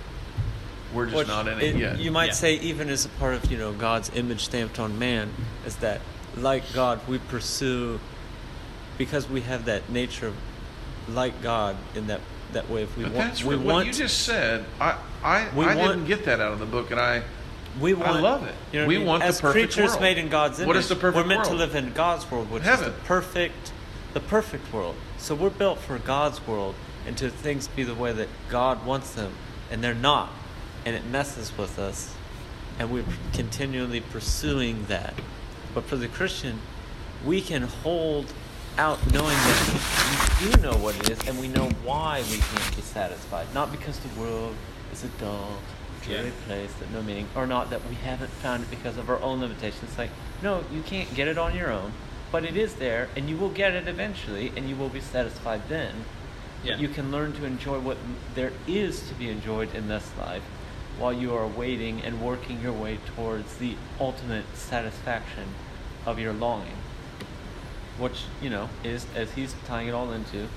[0.93, 1.99] We're just Which not in it, yet.
[1.99, 2.33] You might Yeah.
[2.33, 5.33] say, even as a part of you know God's image stamped on man,
[5.67, 6.01] is that
[6.37, 7.99] like God we pursue
[8.99, 10.33] because we have that nature,
[11.09, 12.21] like God in that
[12.53, 12.83] that way.
[12.85, 14.65] If we but want, that's we what want you just said.
[14.81, 17.23] I I, We I want- didn't get that out of the book, and I
[17.81, 18.55] We want, love it.
[18.73, 19.07] You know we I mean?
[19.07, 20.03] want as the perfect creatures world.
[20.03, 20.67] made in God's image.
[20.69, 22.89] What is the perfect We're meant to live in God's world, which Heaven.
[22.89, 23.73] is the perfect,
[24.15, 24.95] the perfect world.
[25.19, 26.75] So we're built for God's world,
[27.07, 29.33] and to things be the way that God wants them,
[29.71, 30.31] and they're not,
[30.87, 32.15] and it messes with us,
[32.79, 35.15] and we're continually pursuing that.
[35.77, 36.59] But for the Christian,
[37.23, 38.33] we can hold
[38.79, 42.77] out knowing that we do know what it is, and we know why we can't
[42.77, 43.47] be satisfied.
[43.53, 44.55] Not because the world
[44.91, 45.59] is a dull,
[46.03, 46.47] dreary Yeah.
[46.47, 49.41] place that no meaning, or not that we haven't found it because of our own
[49.41, 49.83] limitations.
[49.83, 50.09] It's like,
[50.43, 51.93] no, you can't get it on your own,
[52.33, 55.69] but it is there, and you will get it eventually, and you will be satisfied
[55.69, 56.07] then.
[56.65, 56.79] Yeah.
[56.79, 57.99] You can learn to enjoy what
[58.35, 60.43] there is to be enjoyed in this life
[60.99, 65.45] while you are waiting and working your way towards the ultimate satisfaction
[66.07, 66.79] of your longing.
[67.99, 70.49] Which, you know, is, as he's tying it all into,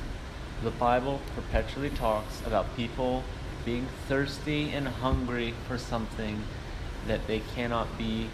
[0.63, 3.23] the Bible perpetually talks about people
[3.65, 6.43] being thirsty and hungry for something
[7.07, 8.29] that they cannot be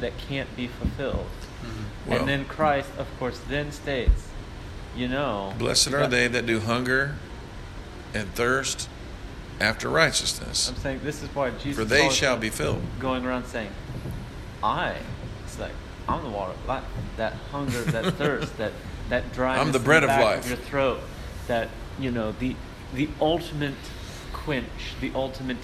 [0.00, 1.26] that can't be fulfilled.
[1.62, 2.10] Mm-hmm.
[2.10, 4.28] Well- and then Christ, of course, then states,
[4.96, 7.16] you know, Blessed are they that do hunger
[8.14, 8.88] and thirst
[9.60, 12.82] after righteousness, I'm saying this is why Jesus for they shall be filled.
[13.00, 13.70] going around saying,
[14.62, 14.96] I,
[15.44, 15.72] it's like
[16.08, 16.84] I'm the water, of life.
[17.16, 18.72] that hunger, that thirst, that
[19.08, 19.66] that dryness.
[19.66, 20.44] I'm the in bread of back life.
[20.44, 21.00] Of your throat,
[21.46, 22.56] that you know the
[22.94, 23.74] the ultimate
[24.32, 25.58] quench, the ultimate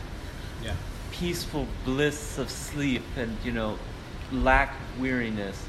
[0.62, 0.74] Yeah.
[1.12, 3.78] peaceful bliss of sleep, and you know
[4.32, 5.64] lack weariness,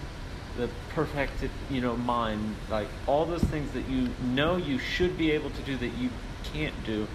[0.57, 5.31] the perfected you know mind, like all those things that you know you should be
[5.31, 6.09] able to do that you
[6.53, 7.07] can't do.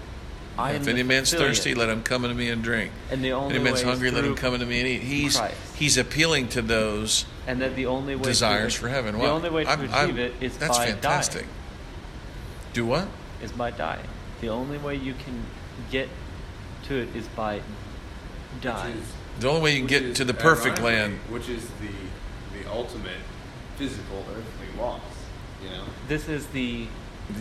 [0.57, 2.91] I If any man's fulfilling thirsty, let him come unto me and drink.
[3.09, 5.01] And the only any man's hungry, let him come unto me and eat.
[5.01, 5.55] He's Christ.
[5.75, 9.17] he's appealing to those and that the only way desires to, for heaven.
[9.17, 11.41] The only way to I'm- achieve I'm- it is that's by fantastic.
[11.43, 11.53] dying.
[12.73, 13.07] Do what?
[13.41, 14.05] Is by dying.
[14.41, 15.43] The only way you can
[15.89, 16.09] get
[16.87, 17.61] to it is by
[18.61, 18.97] dying.
[18.97, 19.07] Is-
[19.41, 21.19] The only way you can get to the perfect land.
[21.29, 23.17] which is the the ultimate
[23.77, 25.01] physical earthly loss.
[25.63, 25.83] You know.
[26.07, 26.87] This is the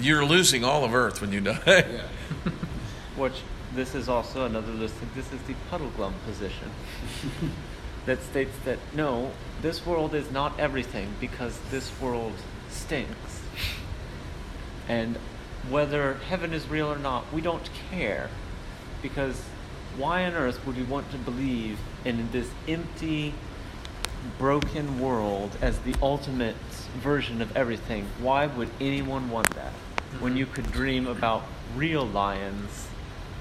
[0.01, 1.61] You're losing all of Earth when you die.
[1.67, 2.03] Yeah.
[3.17, 3.43] which
[3.75, 5.09] this is also another listing.
[5.15, 6.71] This is the Puddleglum position
[8.07, 9.33] that states that no,
[9.63, 12.35] this world is not everything because this world
[12.69, 13.43] stinks.
[14.89, 15.17] And
[15.69, 18.31] whether heaven is real or not, we don't care
[19.03, 19.43] because
[19.97, 23.35] why on earth would we want to believe in this empty,
[24.39, 26.57] broken world as the ultimate
[26.99, 28.09] version of everything?
[28.21, 29.73] Why would anyone want that
[30.19, 30.39] when mm-hmm.
[30.39, 31.45] you could dream about
[31.77, 32.89] real lions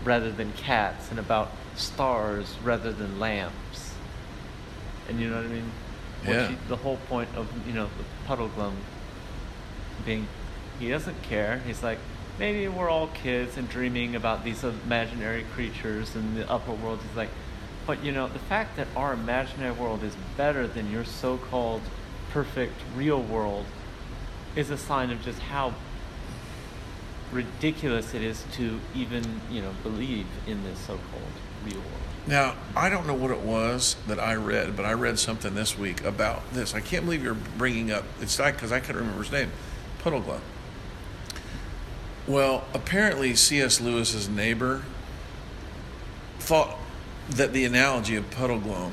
[0.04, 3.94] rather than cats and about stars rather than lamps?
[5.08, 5.72] And you know what I mean?
[6.26, 6.50] What Yeah.
[6.50, 8.74] you- the whole point of you know the Puddleglum
[10.06, 10.28] being
[10.80, 11.62] he doesn't care.
[11.66, 11.98] He's like,
[12.38, 17.00] maybe we're all kids and dreaming about these imaginary creatures in the upper world.
[17.06, 17.30] He's like,
[17.86, 21.82] but you know, the fact that our imaginary world is better than your so-called
[22.32, 23.66] perfect real world
[24.56, 25.74] is a sign of just how
[27.32, 31.22] ridiculous it is to even, you know, believe in this so-called
[31.66, 31.88] real world.
[32.28, 35.78] Now, I don't know what it was that I read, but I read something this
[35.78, 36.76] week about this.
[36.76, 38.04] I can't believe you're bringing up.
[38.22, 39.52] It's because I couldn't remember his name,
[40.04, 40.42] Puddleglum.
[42.28, 43.82] Well, apparently C.S.
[43.82, 44.84] Lewis's neighbor
[46.38, 46.78] thought
[47.30, 48.92] that the analogy of Puddleglum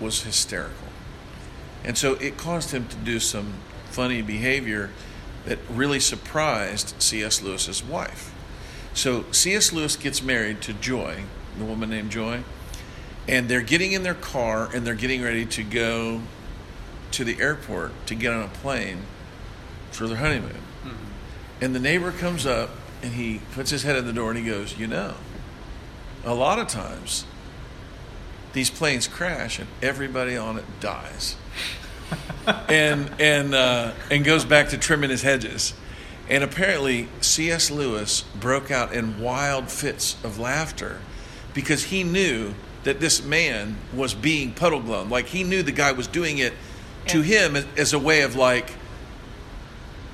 [0.00, 0.88] was hysterical,
[1.84, 3.54] and so it caused him to do some
[3.90, 4.90] funny behavior
[5.48, 7.40] that really surprised C.S.
[7.40, 8.34] Lewis's wife.
[8.92, 9.72] So C.S.
[9.72, 11.22] Lewis gets married to Joy,
[11.56, 12.42] the woman named Joy,
[13.26, 16.20] and they're getting in their car and they're getting ready to go
[17.12, 19.04] to the airport to get on a plane
[19.90, 20.60] for their honeymoon.
[20.84, 20.94] Mm-hmm.
[21.62, 22.68] And the neighbor comes up
[23.02, 25.14] and he puts his head in the door and he goes, You know,
[26.26, 27.24] a lot of times
[28.52, 31.36] these planes crash and everybody on it dies.
[32.68, 35.74] And and uh, and goes back to trimming his hedges.
[36.30, 37.70] And apparently, C.S.
[37.70, 41.00] Lewis broke out in wild fits of laughter
[41.54, 42.54] because he knew
[42.84, 45.10] that this man was being puddleglum.
[45.10, 46.52] Like he knew the guy was doing it
[47.08, 48.72] to And- him as, as a way of like.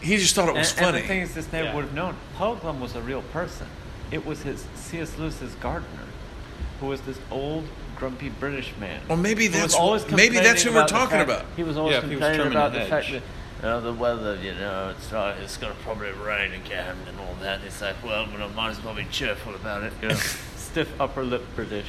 [0.01, 0.99] He just thought it was and, funny.
[0.99, 1.74] And the thing is, this neighbor Yeah.
[1.74, 2.14] would have known.
[2.36, 3.66] Puddleglum was a real person.
[4.11, 5.16] It was his C.S.
[5.18, 6.05] Lewis's gardener,
[6.78, 7.64] who was this old,
[8.05, 9.00] grumpy British man.
[9.09, 11.46] Well, maybe that's always maybe that's who we're talking fact- about.
[11.57, 13.22] He was always Yeah, if he was complaining about the the fact hedge.
[13.62, 13.66] that.
[13.66, 17.61] Uh, the weather, you know, it's uh, it's gonna probably rain again and all that.
[17.61, 20.14] And It's like, well, but I might as well be cheerful about it, you know.
[20.57, 21.86] Stiff upper lip British.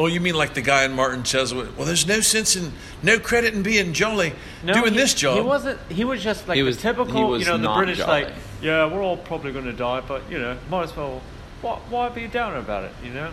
[0.00, 1.76] Oh, you mean like the guy in Martin Chuzzlewit?
[1.76, 2.72] Well, there's no sense in,
[3.04, 4.32] no credit in being jolly
[4.64, 5.36] No, doing he- this job.
[5.36, 5.78] He wasn't.
[5.92, 8.24] He was just like He the was- typical, he was you know, the British jolly.
[8.24, 11.20] like, yeah, we're all probably going to die, but you know, might as well.
[11.60, 12.92] Why, why be down about it?
[13.04, 13.30] You know,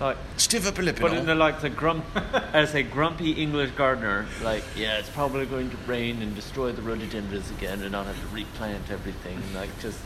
[0.00, 0.98] like Stiff upper lip.
[1.00, 2.04] But in the like the grump
[2.52, 6.82] as a grumpy English gardener, like yeah, it's probably going to rain and destroy the
[6.82, 9.40] rhododendrons again, and I'll have to replant everything.
[9.54, 9.98] Like just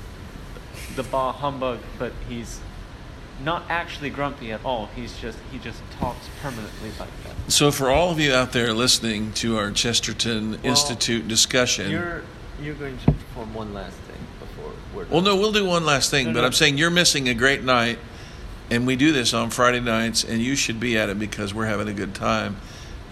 [0.94, 2.60] the bah humbug, but he's
[3.44, 4.88] not actually grumpy at all.
[4.96, 7.52] He's just he just talks permanently like that.
[7.52, 12.22] So, for all of you out there listening to our Chesterton Well, Institute discussion, You're
[12.62, 15.12] you're going to perform one last thing before we're done.
[15.12, 16.46] well, no, we'll do one last thing, No, but no.
[16.46, 17.98] I'm saying you're missing a great night,
[18.70, 21.66] and we do this on Friday nights, and you should be at it because we're
[21.66, 22.56] having a good time,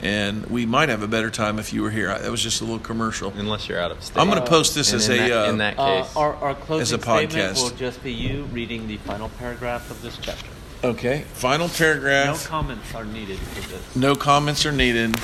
[0.03, 2.11] and we might have a better time if you were here.
[2.11, 3.33] I- That was just a little commercial.
[3.37, 4.19] Unless you're out of state.
[4.21, 5.29] I'm going to post this And as in a.
[5.29, 7.63] that, uh, in that Uh, case, our, our closing As a statement podcast.
[7.63, 10.51] will just be you reading the final paragraph of this chapter.
[10.83, 12.27] okay, final paragraph.
[12.45, 13.97] No comments are needed for this.
[13.97, 15.15] No comments are needed.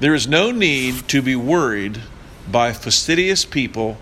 [0.00, 2.00] There is no need to be worried
[2.50, 3.98] by fastidious people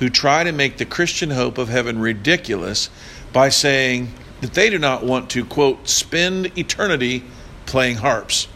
[0.00, 2.90] who try to make the Christian hope of heaven ridiculous
[3.36, 4.10] by saying
[4.40, 7.22] that they do not want to, quote, spend eternity
[7.66, 8.48] playing harps.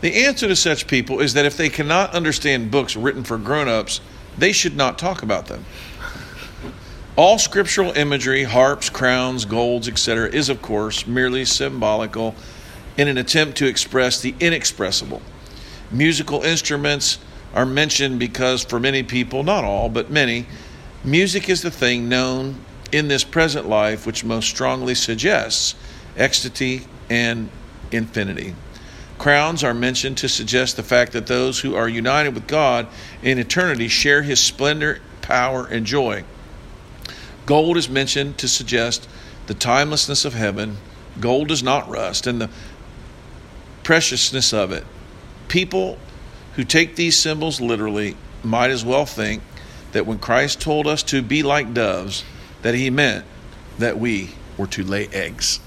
[0.00, 3.68] The answer to such people is that if they cannot understand books written for grown
[3.68, 4.00] ups,
[4.36, 5.64] they should not talk about them.
[7.14, 12.34] All scriptural imagery, harps, crowns, golds, etc., is of course merely symbolical
[12.96, 15.22] in an attempt to express the inexpressible.
[15.92, 17.18] Musical instruments
[17.54, 20.46] are mentioned because for many people, not all, but many,
[21.04, 22.56] music is the thing known
[22.92, 25.74] in this present life which most strongly suggests
[26.16, 27.48] ecstasy and
[27.90, 28.54] infinity.
[29.18, 32.86] Crowns are mentioned to suggest the fact that those who are united with God
[33.22, 36.24] in eternity share his splendor, power, and joy.
[37.44, 39.08] Gold is mentioned to suggest
[39.46, 40.76] the timelessness of heaven.
[41.18, 42.50] Gold does not rust, and the
[43.82, 44.84] preciousness of it.
[45.48, 45.98] People
[46.54, 49.42] who take these symbols literally might as well think
[49.92, 52.24] that when Christ told us to be like doves,
[52.62, 53.24] that he meant
[53.78, 55.60] that we were to lay eggs.